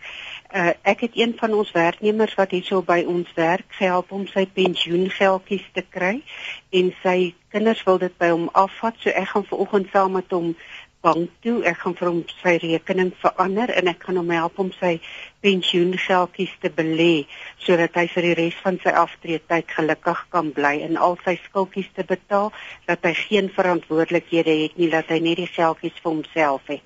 [0.56, 4.28] Uh, ek het een van ons werknemers wat hierso by ons werk, sy help om
[4.28, 6.24] sy pensioengeldjies te kry
[6.72, 10.56] en sy kinders wil dit by hom afvat, so ek gaan vanoggend saam met hom
[11.02, 11.62] bank toe.
[11.70, 14.98] Ek gaan vir hom sy rekening verander en ek gaan hom help om sy
[15.46, 17.26] pensioengeldjies te belê
[17.64, 21.90] sodat hy vir die res van sy aftreetyd gelukkig kan bly en al sy skuldjies
[21.96, 22.52] te betaal,
[22.90, 26.86] dat hy geen verantwoordelikhede het nie, dat hy net die geldjies vir homself het.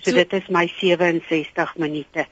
[0.00, 2.26] So, so dit is my 67 minute.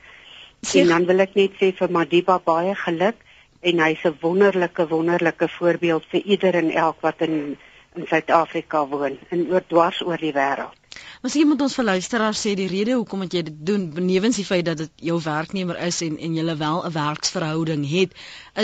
[0.62, 3.18] Sê, en dan wil ek net sê vir Madiba baie geluk
[3.60, 7.56] en hy's 'n wonderlike wonderlike voorbeeld vir ieder en elk wat in
[7.96, 10.77] in Suid-Afrika woon en oor dwars oor die wêreld.
[11.18, 14.68] Miskien moet ons vir luisteraars sê die rede hoekom jy dit doen, benewens die feit
[14.68, 18.14] dat dit jou werknemer is en en jy wel 'n werksverhouding het,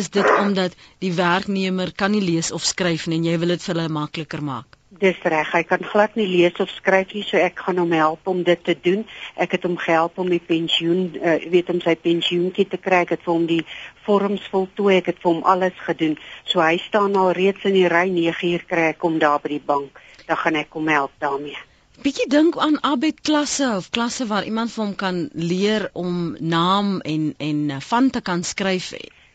[0.00, 3.64] is dit omdat die werknemer kan nie lees of skryf nie en jy wil dit
[3.64, 4.78] vir hulle makliker maak.
[5.02, 8.32] Dis reg, hy kan glad nie lees of skryf nie, so ek gaan hom help
[8.36, 9.04] om dit te doen.
[9.34, 13.18] Ek het hom gehelp om die pensioen, uh, weet om sy pensioentjie te kry, ek
[13.18, 13.64] het vir hom die
[14.06, 16.16] vorms voltooi, ek het vir hom alles gedoen.
[16.44, 19.56] So hy staan al reeds in die ry 9 uur kry ek hom daar by
[19.58, 19.98] die bank.
[20.26, 21.58] Dan gaan ek hom help daarmee
[22.02, 27.00] bietjie dink aan abet klasse of klasse waar iemand vir hom kan leer om naam
[27.00, 28.92] en en eh, van te kan skryf.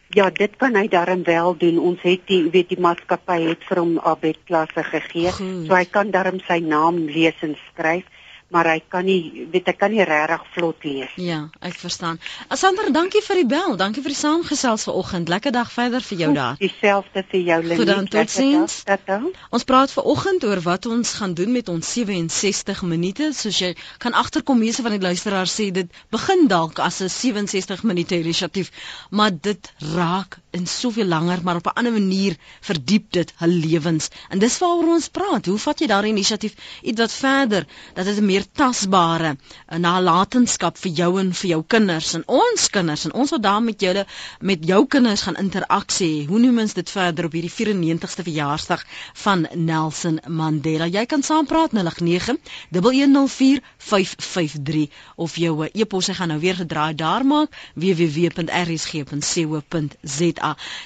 [0.09, 1.79] Ja, dit kan hy darm wel doen.
[1.79, 5.31] Ons het die weet die maatskappy het vir hom abet klasse gegee.
[5.31, 5.67] Goed.
[5.67, 8.07] So hy kan darm sy naam lees en skryf
[8.49, 11.11] maar hy kan nie weet hy kan nie regtig vlot lees.
[11.21, 12.19] Ja, ek verstaan.
[12.49, 13.75] Asander, dankie vir die bel.
[13.77, 15.29] Dankie vir die saamgesels vanoggend.
[15.29, 16.57] Lekker dag verder vir jou daar.
[16.61, 17.77] Dieselfde vir jou Lenet.
[17.81, 18.79] Goed dan, totsiens.
[19.49, 23.31] Ons praat vanoggend oor wat ons gaan doen met ons 67 minute.
[23.37, 27.83] Soos jy kan agterkom meeste van die luisteraars sê dit begin dalk as 'n 67
[27.83, 28.71] minute inisiatief,
[29.09, 34.07] maar dit raak in soveel langer, maar op 'n ander manier verdiep dit hul lewens.
[34.29, 35.45] En dis waaroor ons praat.
[35.45, 39.35] Hoe vat jy daardie inisiatief iets wat verder dat dit 'n meer tasbare
[39.77, 43.81] nalatenskap vir jou en vir jou kinders en ons kinders en ons wat daar met
[43.81, 44.05] julle
[44.41, 46.27] met jou kinders gaan interaksie.
[46.27, 48.85] Hoe noem ons dit verder op hierdie 94ste verjaarsdag
[49.23, 50.87] van Nelson Mandela?
[50.87, 52.37] Jy kan saampraat 09
[53.79, 58.49] 1104553 of jou e-pos gaan nou weer gedraai daar maak www.rsg.co.za.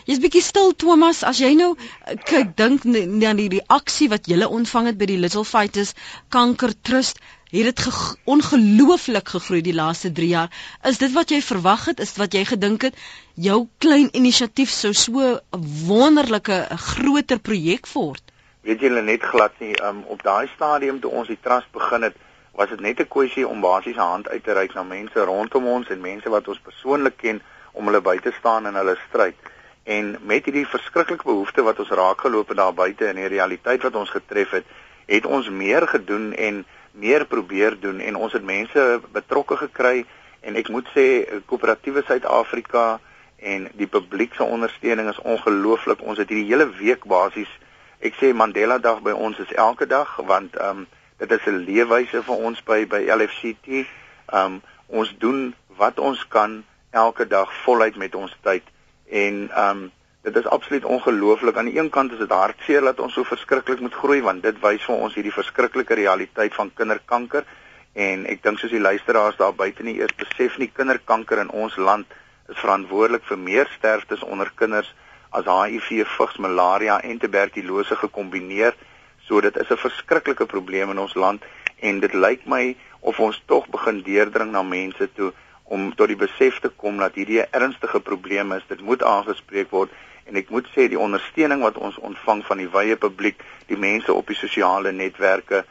[0.05, 4.45] Jy's bietjie stil Thomas, as jy nou eh, kyk dink aan die reaksie wat jy
[4.45, 5.93] ontvang het by die Little Fighters
[6.29, 7.19] Kanker Trust
[7.53, 10.49] het dit ge ongelooflik gegroei die laaste 3 jaar.
[10.89, 11.99] Is dit wat jy verwag het?
[11.99, 12.95] Is dit wat jy gedink het
[13.33, 15.39] jou klein inisiatief sou so 'n
[15.85, 18.23] wonderlike groter projek word?
[18.61, 22.15] Weet jy net glad nie um, op daai stadium toe ons die trust begin het,
[22.55, 25.67] was dit net 'n kwessie om basies 'n hand uit te reik na mense rondom
[25.67, 29.35] ons en mense wat ons persoonlik ken om hulle by te staan in hulle stryd.
[29.83, 33.95] En met hierdie verskriklike behoefte wat ons raakgeloop het daar buite in die realiteit wat
[33.95, 34.65] ons getref het,
[35.05, 40.05] het ons meer gedoen en meer probeer doen en ons het mense betrokke gekry
[40.41, 42.99] en ek moet sê koöperatiewe Suid-Afrika
[43.37, 46.01] en die publiek se ondersteuning is ongelooflik.
[46.01, 47.49] Ons het hierdie hele week basies
[48.03, 50.91] ek sê Mandela Dag by ons is elke dag want ehm um,
[51.27, 53.67] dit is 'n leefwyse vir ons by by LFCT.
[53.67, 58.63] Ehm um, ons doen wat ons kan elke dag voluit met ons tyd
[59.09, 59.91] en ehm um,
[60.23, 61.57] dit is absoluut ongelooflik.
[61.57, 64.59] Aan die een kant is dit hartseer dat ons so verskriklik moet groei want dit
[64.59, 67.43] wys vir ons hierdie verskriklike realiteit van kinderkanker
[67.93, 71.75] en ek dink soos die luisteraars daar buite nie eers besef nie kinderkanker in ons
[71.77, 72.07] land
[72.49, 74.93] is verantwoordelik vir meer sterftes onder kinders
[75.33, 78.75] as HIV, vigs, malaria en tuberkulose gekombineer.
[79.33, 81.43] So dit is 'n verskriklike probleem in ons land
[81.79, 86.15] en dit lyk my of ons tog begin deurdring na mense toe om tot die
[86.15, 88.67] besef te kom dat hierdie 'n ernstige probleem is.
[88.67, 89.89] Dit moet aangespreek word
[90.25, 94.13] en ek moet sê die ondersteuning wat ons ontvang van die wye publiek, die mense
[94.13, 95.65] op die sosiale netwerke,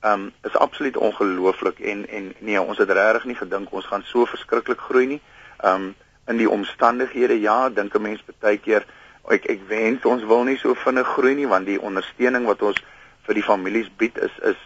[0.00, 4.24] um is absoluut ongelooflik en en nee, ons het regtig nie gedink ons gaan so
[4.24, 5.20] verskriklik groei nie.
[5.64, 5.94] Um
[6.26, 8.86] in die omstandighede ja, dink 'n mens baie keer
[9.28, 12.82] ek ek wens ons wil nie so vinnig groei nie want die ondersteuning wat ons
[13.26, 14.60] vir die families bied is is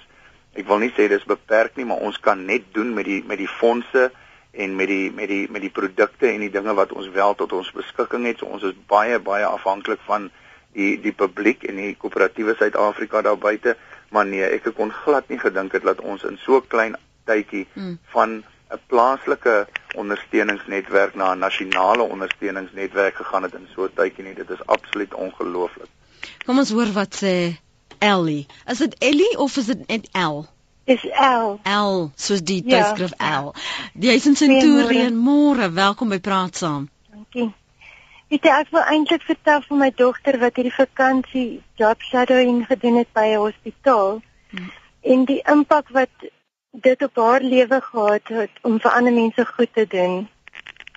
[0.56, 3.38] ek wil nie sê dis beperk nie, maar ons kan net doen met die met
[3.38, 4.10] die fondse
[4.56, 7.52] en met die met die met die produkte en die dinge wat ons wel tot
[7.52, 8.40] ons beskikking het.
[8.40, 10.30] So ons is baie baie afhanklik van
[10.76, 13.76] die die publiek en die koöperatiewe Suid-Afrika daar buite.
[14.14, 16.96] Maar nee, ek kon glad nie gedink het dat ons in so klein
[17.28, 17.98] tydjie hmm.
[18.14, 24.34] van 'n plaaslike ondersteuningsnetwerk na 'n nasionale ondersteuningsnetwerk gegaan het in so 'n tydjie nie.
[24.34, 25.90] Dit is absoluut ongelooflik.
[26.46, 27.60] Kom ons hoor wat sê
[27.98, 28.46] Ellie.
[28.66, 30.44] Is dit Ellie of is dit net L?
[30.84, 31.58] Dis L.
[31.64, 32.76] L, soos die ja.
[32.76, 33.54] tydskrif L.
[33.92, 35.72] Die is in Centurion môre.
[35.72, 36.88] Welkom by Praat Saam.
[37.10, 37.48] Dankie.
[38.28, 43.00] Ek het ek wil eintlik vertel van my dogter wat hierdie vakansie job shadowing gedoen
[43.02, 44.22] het by 'n hospitaal.
[44.50, 44.70] Hmm.
[45.02, 46.30] En die impak wat
[46.70, 50.28] dit op haar lewe gehad het om vir ander mense goed te doen.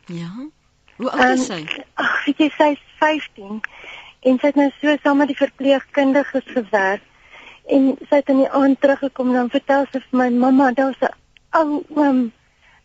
[0.06, 0.32] Ja.
[0.96, 1.66] Hoe oud is sy?
[1.94, 3.62] Ag, sy is 15
[4.22, 7.06] en sy het nou so saam met die verpleegkundiges gewerk
[7.76, 11.02] en sy het in die aand teruggekom en dan vertel sy vir my mamma daar's
[11.02, 11.16] 'n
[11.60, 12.20] ou oom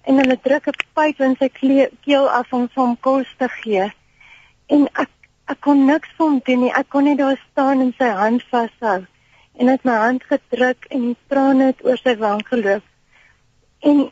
[0.09, 1.49] en hulle druk 'n pyp in sy
[2.05, 3.87] keel af om hom kos te gee.
[4.67, 5.11] En ek
[5.53, 6.73] ek kon niks vir hom doen nie.
[6.73, 9.07] Ek kon net daar staan en sy hand vashou
[9.59, 12.83] en het my hand gedruk en die trane het oor sy wang geloop.
[13.81, 14.11] En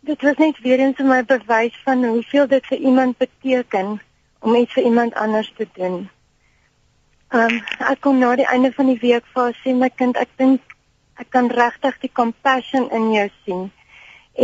[0.00, 4.00] dit was net weer eens vir my bewys van hoeveel dit vir iemand beteken
[4.40, 6.08] om iets vir iemand anders te doen.
[7.30, 7.60] Ehm um,
[7.92, 10.74] ek kom na die einde van die week vir sê my kind ek dink
[11.22, 13.62] ek kan regtig die compassion in jou sien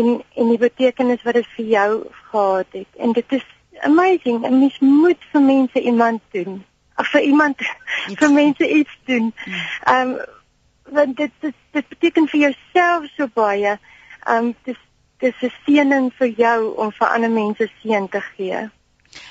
[0.01, 1.91] en en die betekenis wat dit vir jou
[2.31, 2.89] gehad het.
[2.97, 3.47] En dit is
[3.91, 4.45] amazing.
[4.45, 6.65] 'n Mens moet vir mense iemand doen
[6.97, 7.57] of vir iemand
[8.21, 9.35] vir mense iets doen.
[9.85, 10.19] Ehm um,
[10.95, 13.79] want dit, dit dit beteken vir jouself so baie.
[14.27, 14.79] Ehm um, dis
[15.19, 18.69] dis 'n seëning vir jou om vir ander mense seën te gee.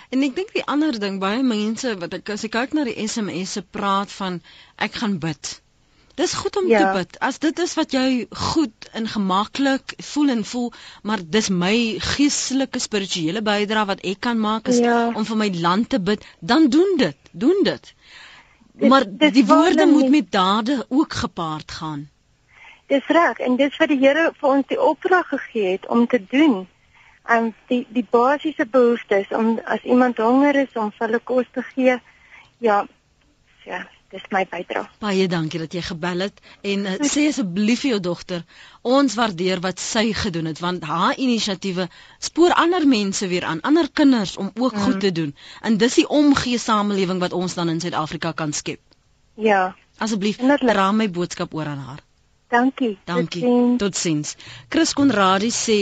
[0.10, 2.98] En ek dink die ander ding baie mense wat ek as ek kyk na die
[3.08, 4.42] SMS se praat van
[4.78, 5.60] ek gaan bid.
[6.16, 6.80] Dis goed om ja.
[6.80, 7.18] te bid.
[7.20, 10.70] As dit is wat jy goed en gemaklik voel en voel,
[11.04, 11.76] maar dis my
[12.16, 15.10] geestelike spirituele bydrae wat ek kan maak is ja.
[15.12, 17.18] om vir my land te bid, dan doen dit.
[17.32, 17.92] Doen dit.
[18.80, 22.08] dit maar dit die woorde moet met dade ook gepaard gaan.
[22.88, 26.22] Dis reg en dis wat die Here vir ons die opdrag gegee het om te
[26.32, 26.64] doen.
[27.28, 31.98] En die die basiese behoeftes om as iemand honger is om hulle kos te gee.
[32.58, 32.86] Ja.
[33.66, 33.80] Ja,
[34.14, 34.86] dis my bydrae.
[35.02, 38.44] Baie dankie dat jy gebel het en uh, sê asseblief vir jou dogter,
[38.86, 41.88] ons waardeer wat sy gedoen het want haar inisiatiewe
[42.30, 44.84] spoor ander mense weer aan, ander kinders om ook mm.
[44.86, 45.34] goed te doen.
[45.66, 48.82] En dis die omgee samelewing wat ons dan in Suid-Afrika kan skep.
[49.34, 49.74] Ja.
[49.98, 52.06] Asseblief dra my boodskap oor aan haar.
[52.54, 52.98] Dankie.
[53.10, 53.44] Dankie.
[53.82, 54.36] Totsiens.
[54.70, 55.80] Chris Konradi sê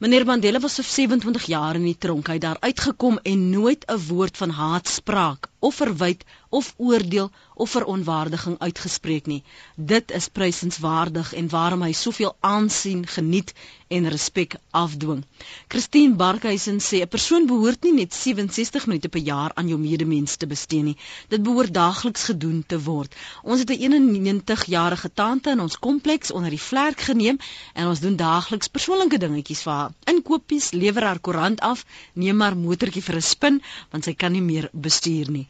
[0.00, 2.30] Meneer Mandela was vir 27 jaar in die tronk.
[2.32, 7.30] Hy het daar uitgekom en nooit 'n woord van haat spraak of verwyd of oordeel
[7.54, 9.42] of veronwaardiging uitgespreek nie.
[9.76, 13.52] Dit is prysenswaardig en waarom hy soveel aansien geniet
[13.90, 15.24] en respek afdwing.
[15.68, 20.36] Christine Barkhuizen sê 'n persoon behoort nie net 67 minute per jaar aan jou medemens
[20.36, 20.96] te bestee nie.
[21.28, 23.14] Dit behoort daagliks gedoen te word.
[23.42, 27.38] Ons het 'n 91-jarige tante in ons kompleks onder die vlerk geneem
[27.74, 29.92] en ons doen daagliks persoonlike dingetjies vir haar.
[30.04, 31.84] Inkopies, lewer haar koerant af,
[32.14, 35.48] neem haar motortjie vir 'n spin want sy kan nie meer bestuur nie.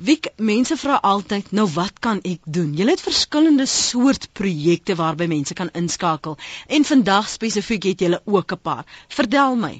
[0.00, 2.70] Wiek, mense vra altyd, nou wat kan ek doen?
[2.78, 8.52] Jy het verskillende soort projekte waarby mense kan inskakel en vandag spesifiek het jy ook
[8.56, 8.84] 'n paar.
[9.08, 9.74] Vertel my.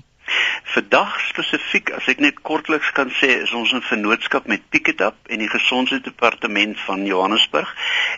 [0.71, 5.43] Vandag spesifiek, as ek net kortliks kan sê, is ons in vennootskap met Picketap en
[5.43, 7.73] die Gesondheidsdepartement van Johannesburg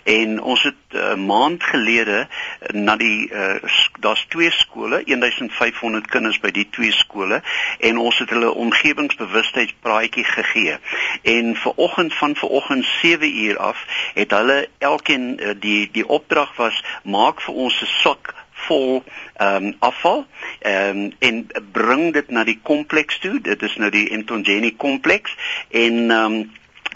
[0.04, 2.26] en ons het 'n uh, maand gelede
[2.72, 3.62] na die uh,
[4.00, 7.42] daar's twee skole, 1500 kinders by die twee skole
[7.78, 10.76] en ons het hulle omgewingsbewustheidspraatjie gegee.
[11.22, 16.56] En vir oggend van vanoggend 7 uur af het hulle elkeen uh, die die opdrag
[16.56, 18.34] was maak vir ons 'n sok
[18.68, 19.02] vol
[19.36, 20.26] ehm um, afval
[20.58, 23.40] ehm um, en bring dit na die kompleks toe.
[23.40, 25.36] Dit is nou die Entongeni kompleks
[25.70, 26.50] en ehm um,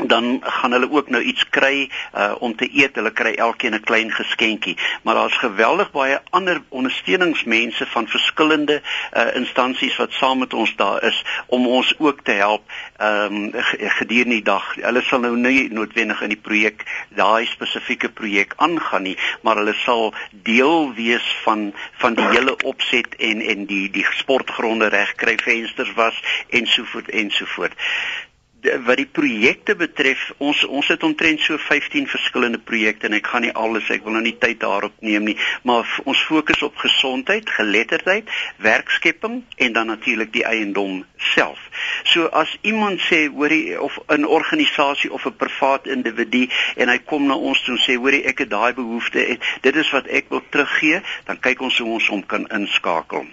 [0.05, 2.95] dan gaan hulle ook nou iets kry uh, om te eet.
[2.95, 4.77] Hulle kry elkeen 'n klein geskenkie.
[5.03, 8.83] Maar daar's geweldig baie ander ondersteuningsmense van verskillende
[9.17, 12.63] uh, instansies wat saam met ons daar is om ons ook te help
[13.01, 14.75] um, gedurende die dag.
[14.75, 16.85] Hulle sal nou nie noodwendig in die projek
[17.17, 21.73] daai spesifieke projek aangaan nie, maar hulle sal deel wees van
[22.03, 26.85] van die hele opset en en die die sportgronde regkry, vensters was en so
[28.87, 33.45] wat die projekte betref, ons ons het omtrent so 15 verskillende projekte en ek gaan
[33.47, 35.37] nie alles, ek wil nou nie tyd daarop neem nie,
[35.69, 38.31] maar ons fokus op gesondheid, geletterdheid,
[38.63, 41.05] werkskepping en dan natuurlik die eiendom
[41.35, 41.61] self.
[42.13, 46.47] So as iemand sê hoorie of 'n organisasie of 'n privaat individu
[46.77, 49.77] en hy kom na ons toe en sê hoorie ek het daai behoefte en dit
[49.77, 53.27] is wat ek wil teruggee, dan kyk ons hoe ons hom kan inskakel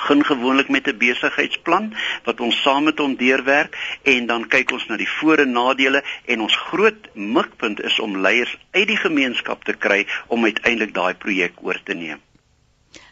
[0.00, 1.92] begin gewoonlik met 'n besigheidsplan
[2.24, 6.02] wat ons saam met hom deurwerk en dan kyk ons na die voor en nadele
[6.24, 11.14] en ons groot mikpunt is om leiers uit die gemeenskap te kry om uiteindelik daai
[11.14, 12.20] projek oor te neem.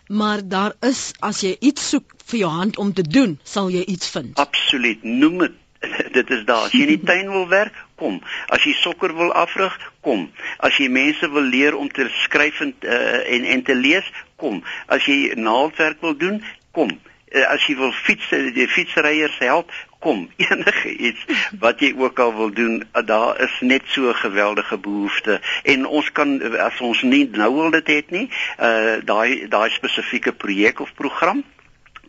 [0.08, 3.84] Maar daar is as jy iets soek vir jou hand om te doen, sal jy
[3.84, 4.36] iets vind.
[4.38, 5.02] Absoluut.
[5.02, 5.52] Noem dit
[6.18, 6.66] dit is daar.
[6.66, 8.18] As jy in die tuin wil werk, kom.
[8.50, 9.74] As jy sokker wil afrig,
[10.06, 10.26] kom.
[10.64, 14.08] As jy mense wil leer om te skryf en uh, en en te lees,
[14.42, 14.62] kom.
[14.90, 16.42] As jy naaldwerk wil doen,
[16.78, 16.94] kom.
[17.28, 19.72] Eh, as jy wil fiets, die fietsryers help,
[20.04, 20.28] kom.
[20.46, 21.26] Enige iets
[21.60, 25.86] wat jy ook al wil doen, eh, daar is net so 'n geweldige behoefte en
[25.86, 28.26] ons kan as ons nie nou wil dit het nie,
[28.58, 31.44] uh daai daai spesifieke projek of program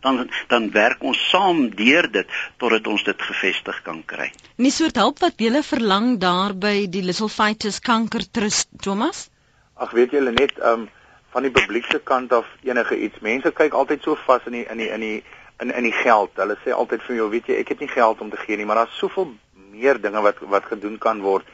[0.00, 4.30] dan dan werk ons saam deur dit totdat ons dit gevestig kan kry.
[4.56, 9.28] Nie soort hulp wat jy verlang daar by die Little Fighters Kanker Trust Thomas?
[9.74, 10.88] Ag weet julle net um
[11.30, 13.20] van die publiek se kant af enige iets.
[13.20, 15.22] Mense kyk altyd so vas in die in die in die
[15.60, 16.30] in in die geld.
[16.34, 18.66] Hulle sê altyd vir jou, weet jy, ek het nie geld om te gee nie,
[18.66, 19.32] maar daar's soveel
[19.70, 21.46] meer dinge wat wat gedoen kan word.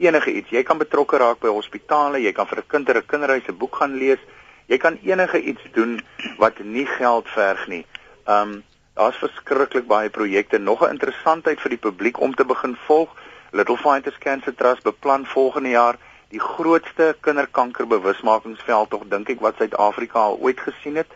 [0.00, 0.50] Enige iets.
[0.50, 3.76] Jy kan betrokke raak by hospitale, jy kan vir 'n kind 'n kinderhuis 'n boek
[3.76, 4.20] gaan lees.
[4.66, 6.00] Jy kan enige iets doen
[6.38, 7.84] wat nie geld verg nie.
[8.26, 8.62] Um
[8.94, 10.58] daar's verskriklik baie projekte.
[10.58, 13.10] Nog 'n interessantheid vir die publiek om te begin volg.
[13.52, 15.96] Little Fighters Cancer Trust beplan volgende jaar
[16.30, 21.10] die grootste kinderkankerbewusmakingsveld tog dink ek wat Suid-Afrika al ooit gesien het.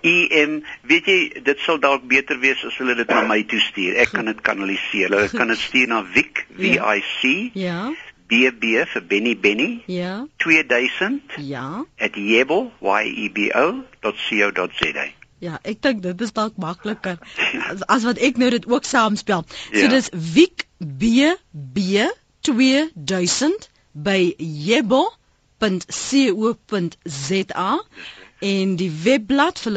[0.00, 3.58] E M, weet jy, dit sal dalk beter wees as hulle dit na my toe
[3.60, 3.96] stuur.
[3.98, 5.10] Ek kan dit kanaliseer.
[5.10, 7.50] Hulle kan dit stuur na Vic, V I C.
[7.58, 7.90] Ja.
[8.28, 8.62] BB
[8.92, 9.82] vir Benny Benny.
[9.86, 10.26] Ja.
[10.44, 11.84] 2000 Ja.
[12.14, 12.70] @yebo
[13.82, 15.06] y-e-b-o.co.za.
[15.40, 17.18] Ja, ek dink dit is dalk makliker
[17.70, 19.44] as, as wat ek nou dit ook saamspel.
[19.72, 19.88] So Ja.
[19.88, 21.78] dis Wiek BB
[22.42, 24.34] 2000 by
[25.98, 27.70] yebo.co.za
[28.38, 29.72] en die webblad vir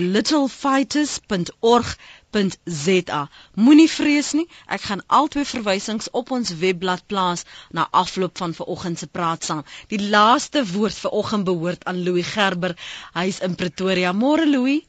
[0.00, 2.00] Little Fighters is
[2.30, 3.28] www.littlefighters.org.za.
[3.54, 8.98] Moenie vrees nie, ek gaan albei verwysings op ons webblad plaas na afloop van vanoggend
[8.98, 9.64] se praat saam.
[9.88, 12.76] Die laaste woord vanoggend behoort aan Louis Gerber.
[13.14, 14.12] Hy's in Pretoria.
[14.12, 14.86] Môre Louis.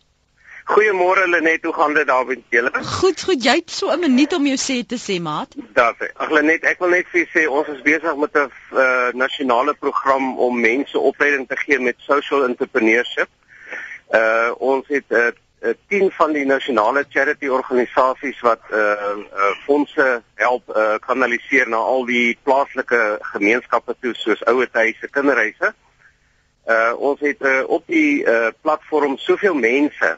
[0.72, 2.70] Goeiemôre Lenet, hoe gaan dit daar met julle?
[3.02, 5.56] Goed, goed, jy het so 'n minuut om jou sê te sê, maat.
[5.74, 6.12] Daar sê.
[6.16, 9.74] Ag Lenet, ek wil net vir julle sê ons is besig met 'n uh, nasionale
[9.74, 13.28] program om mense opleiding te gee met social entrepreneurship.
[14.12, 15.32] Uh ons het uh,
[15.62, 21.78] uh, 10 van die nasionale charity organisasies wat uh, uh fondse help uh, kanaliseer na
[21.78, 25.74] al die plaaslike gemeenskappe toe soos ouerhuise, kinderhuise.
[26.68, 30.18] Uh ons het uh, op die uh, platform soveel mense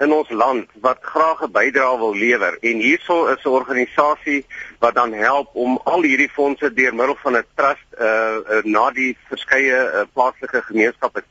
[0.00, 4.46] in ons land wat graag 'n bydrae wil lewer en hierso is 'n organisasie
[4.78, 8.90] wat dan help om al hierdie fondse deur middel van 'n trust uh, uh na
[8.90, 11.24] die verskeie uh, plaaslike gemeenskappe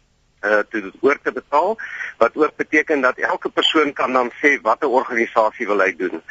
[0.44, 1.78] uh te oor te betaal
[2.18, 6.22] wat ook beteken dat elke persoon kan dan sê watter organisasie wil hy doen.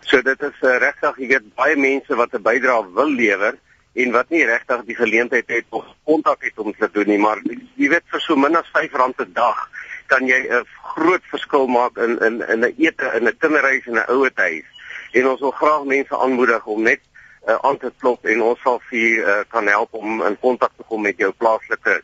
[0.00, 3.58] So dit is uh, regtig, jy weet baie mense wat 'n bydrae wil lewer
[3.92, 7.38] en wat nie regtig die geleentheid het of kontak het om te doen nie, maar
[7.76, 9.68] jy weet vir so min as R5 'n dag
[10.06, 13.98] kan jy 'n groot verskil maak in in in 'n ete in 'n kinderhuis en
[13.98, 14.68] 'n ouerhuis.
[15.12, 17.00] En ons wil graag mense aanmoedig om net
[17.48, 20.84] uh, aan te klop en ons sal vir uh, kan help om in kontak te
[20.88, 22.02] kom met jou plaaslike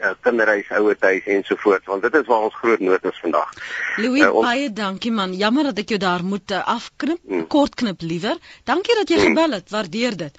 [0.00, 3.52] uh, kinderhuis, ouerhuis ensovoorts want dit is waar ons groot nood is vandag.
[3.96, 5.34] Louis, Uh, ons- baie dankie man.
[5.34, 7.46] Jammer dat ek jou daar moet uh, afknip, Hmm.
[7.46, 8.36] kort knip liewer.
[8.64, 9.26] Dankie dat jy Hmm.
[9.36, 9.70] gebel het.
[9.70, 10.38] Waardeer dit.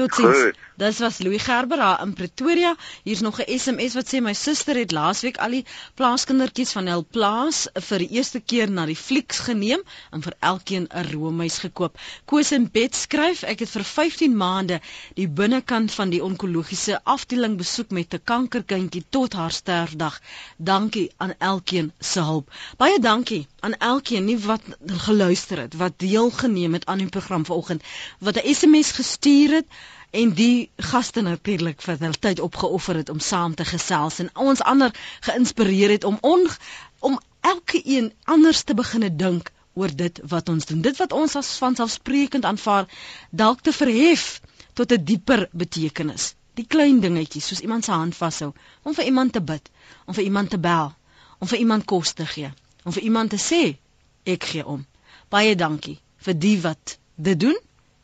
[0.00, 0.56] Totsiens.
[0.80, 2.76] Dis was Louis Gerber daar in Pretoria.
[3.04, 7.04] Hier's nog 'n SMS wat sê my suster het laasweek al die plaaskindertjies van hul
[7.16, 11.98] plaas vir die eerste keer na die flieks geneem en vir elkeen 'n roomys gekoop.
[12.24, 14.80] Koos en Bet skryf ek het vir 15 maande
[15.14, 20.20] die binnekant van die onkologiese afdeling besoek met 'n kankerkindjie tot haar sterfdag.
[20.56, 22.50] Dankie aan elkeen se hulp.
[22.76, 27.82] Baie dankie aan elkeen nie wat geluister het, wat deelgeneem het aan die program vanoggend,
[28.18, 29.66] wat 'n SMS gestuur het
[30.10, 34.62] en die gaste natuurlik vir hul tyd opgeoffer het om saam te gesels en ons
[34.72, 34.94] ander
[35.26, 36.46] geïnspireer het om on,
[36.98, 40.82] om elke een anders te begine dink oor dit wat ons doen.
[40.82, 42.88] Dit wat ons as vanselfsprekend aanvaar
[43.30, 44.40] dalk te verhef
[44.74, 46.34] tot 'n dieper betekenis.
[46.54, 48.52] Die klein dingetjies soos iemand se hand vashou,
[48.82, 49.70] om vir iemand te bid,
[50.06, 50.92] om vir iemand te bel,
[51.38, 52.52] om vir iemand kos te gee,
[52.84, 53.78] om vir iemand te sê
[54.24, 54.86] ek gee om.
[55.28, 57.56] Baie dankie vir die wat dit doen.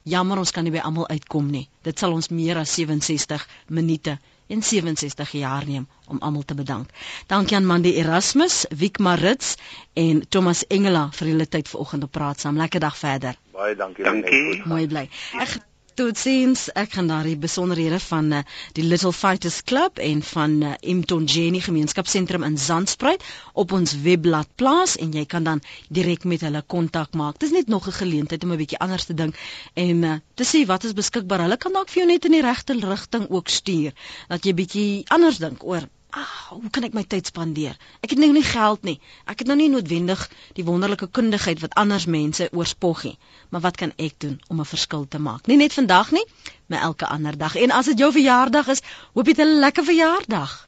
[0.06, 1.64] Jammer ons kan nie by almal uitkom nie.
[1.82, 4.12] Dit sal ons meer as 67 minute
[4.54, 6.90] en 67 jaar neem om almal te bedank.
[7.26, 9.56] Dankie aan Mandy Erasmus, Wiek Marits
[9.98, 12.60] en Thomas Engela vir julle tyd vanoggend op praat saam.
[12.62, 13.38] Lekker dag verder.
[13.56, 14.04] Baie dankie.
[14.06, 14.62] Dankie.
[14.70, 15.08] Mooi bly.
[15.42, 15.58] Ek
[15.96, 16.66] totsiens.
[16.76, 18.42] Ek gaan daardie besonderhede van uh,
[18.76, 24.96] die Little Fighters Club en van uh, Mtonjeni Gemeenskapsentrum in Zandspruit op ons webblad plaas
[25.00, 27.40] en jy kan dan direk met hulle kontak maak.
[27.40, 29.34] Dis net nog 'n geleentheid om 'n bietjie anders te dink
[29.74, 31.46] en uh, te sê wat is beskikbaar.
[31.46, 33.92] Hulle kan dalk vir jou net in die regte rigting ook stuur
[34.28, 37.74] dat jy bietjie anders dink oor Ah, hoe kan ek my tyd spandeer?
[38.00, 38.94] Ek het nou nie geld nie.
[39.26, 40.22] Ek het nou nie noodwendig
[40.58, 43.16] die wonderlike kundigheid wat anders mense oorspog nie.
[43.50, 45.46] Maar wat kan ek doen om 'n verskil te maak?
[45.46, 46.24] Nie net vandag nie,
[46.66, 47.56] maar elke ander dag.
[47.56, 48.82] En as dit jou verjaardag is,
[49.14, 50.64] hoop jy 'n lekker verjaardag.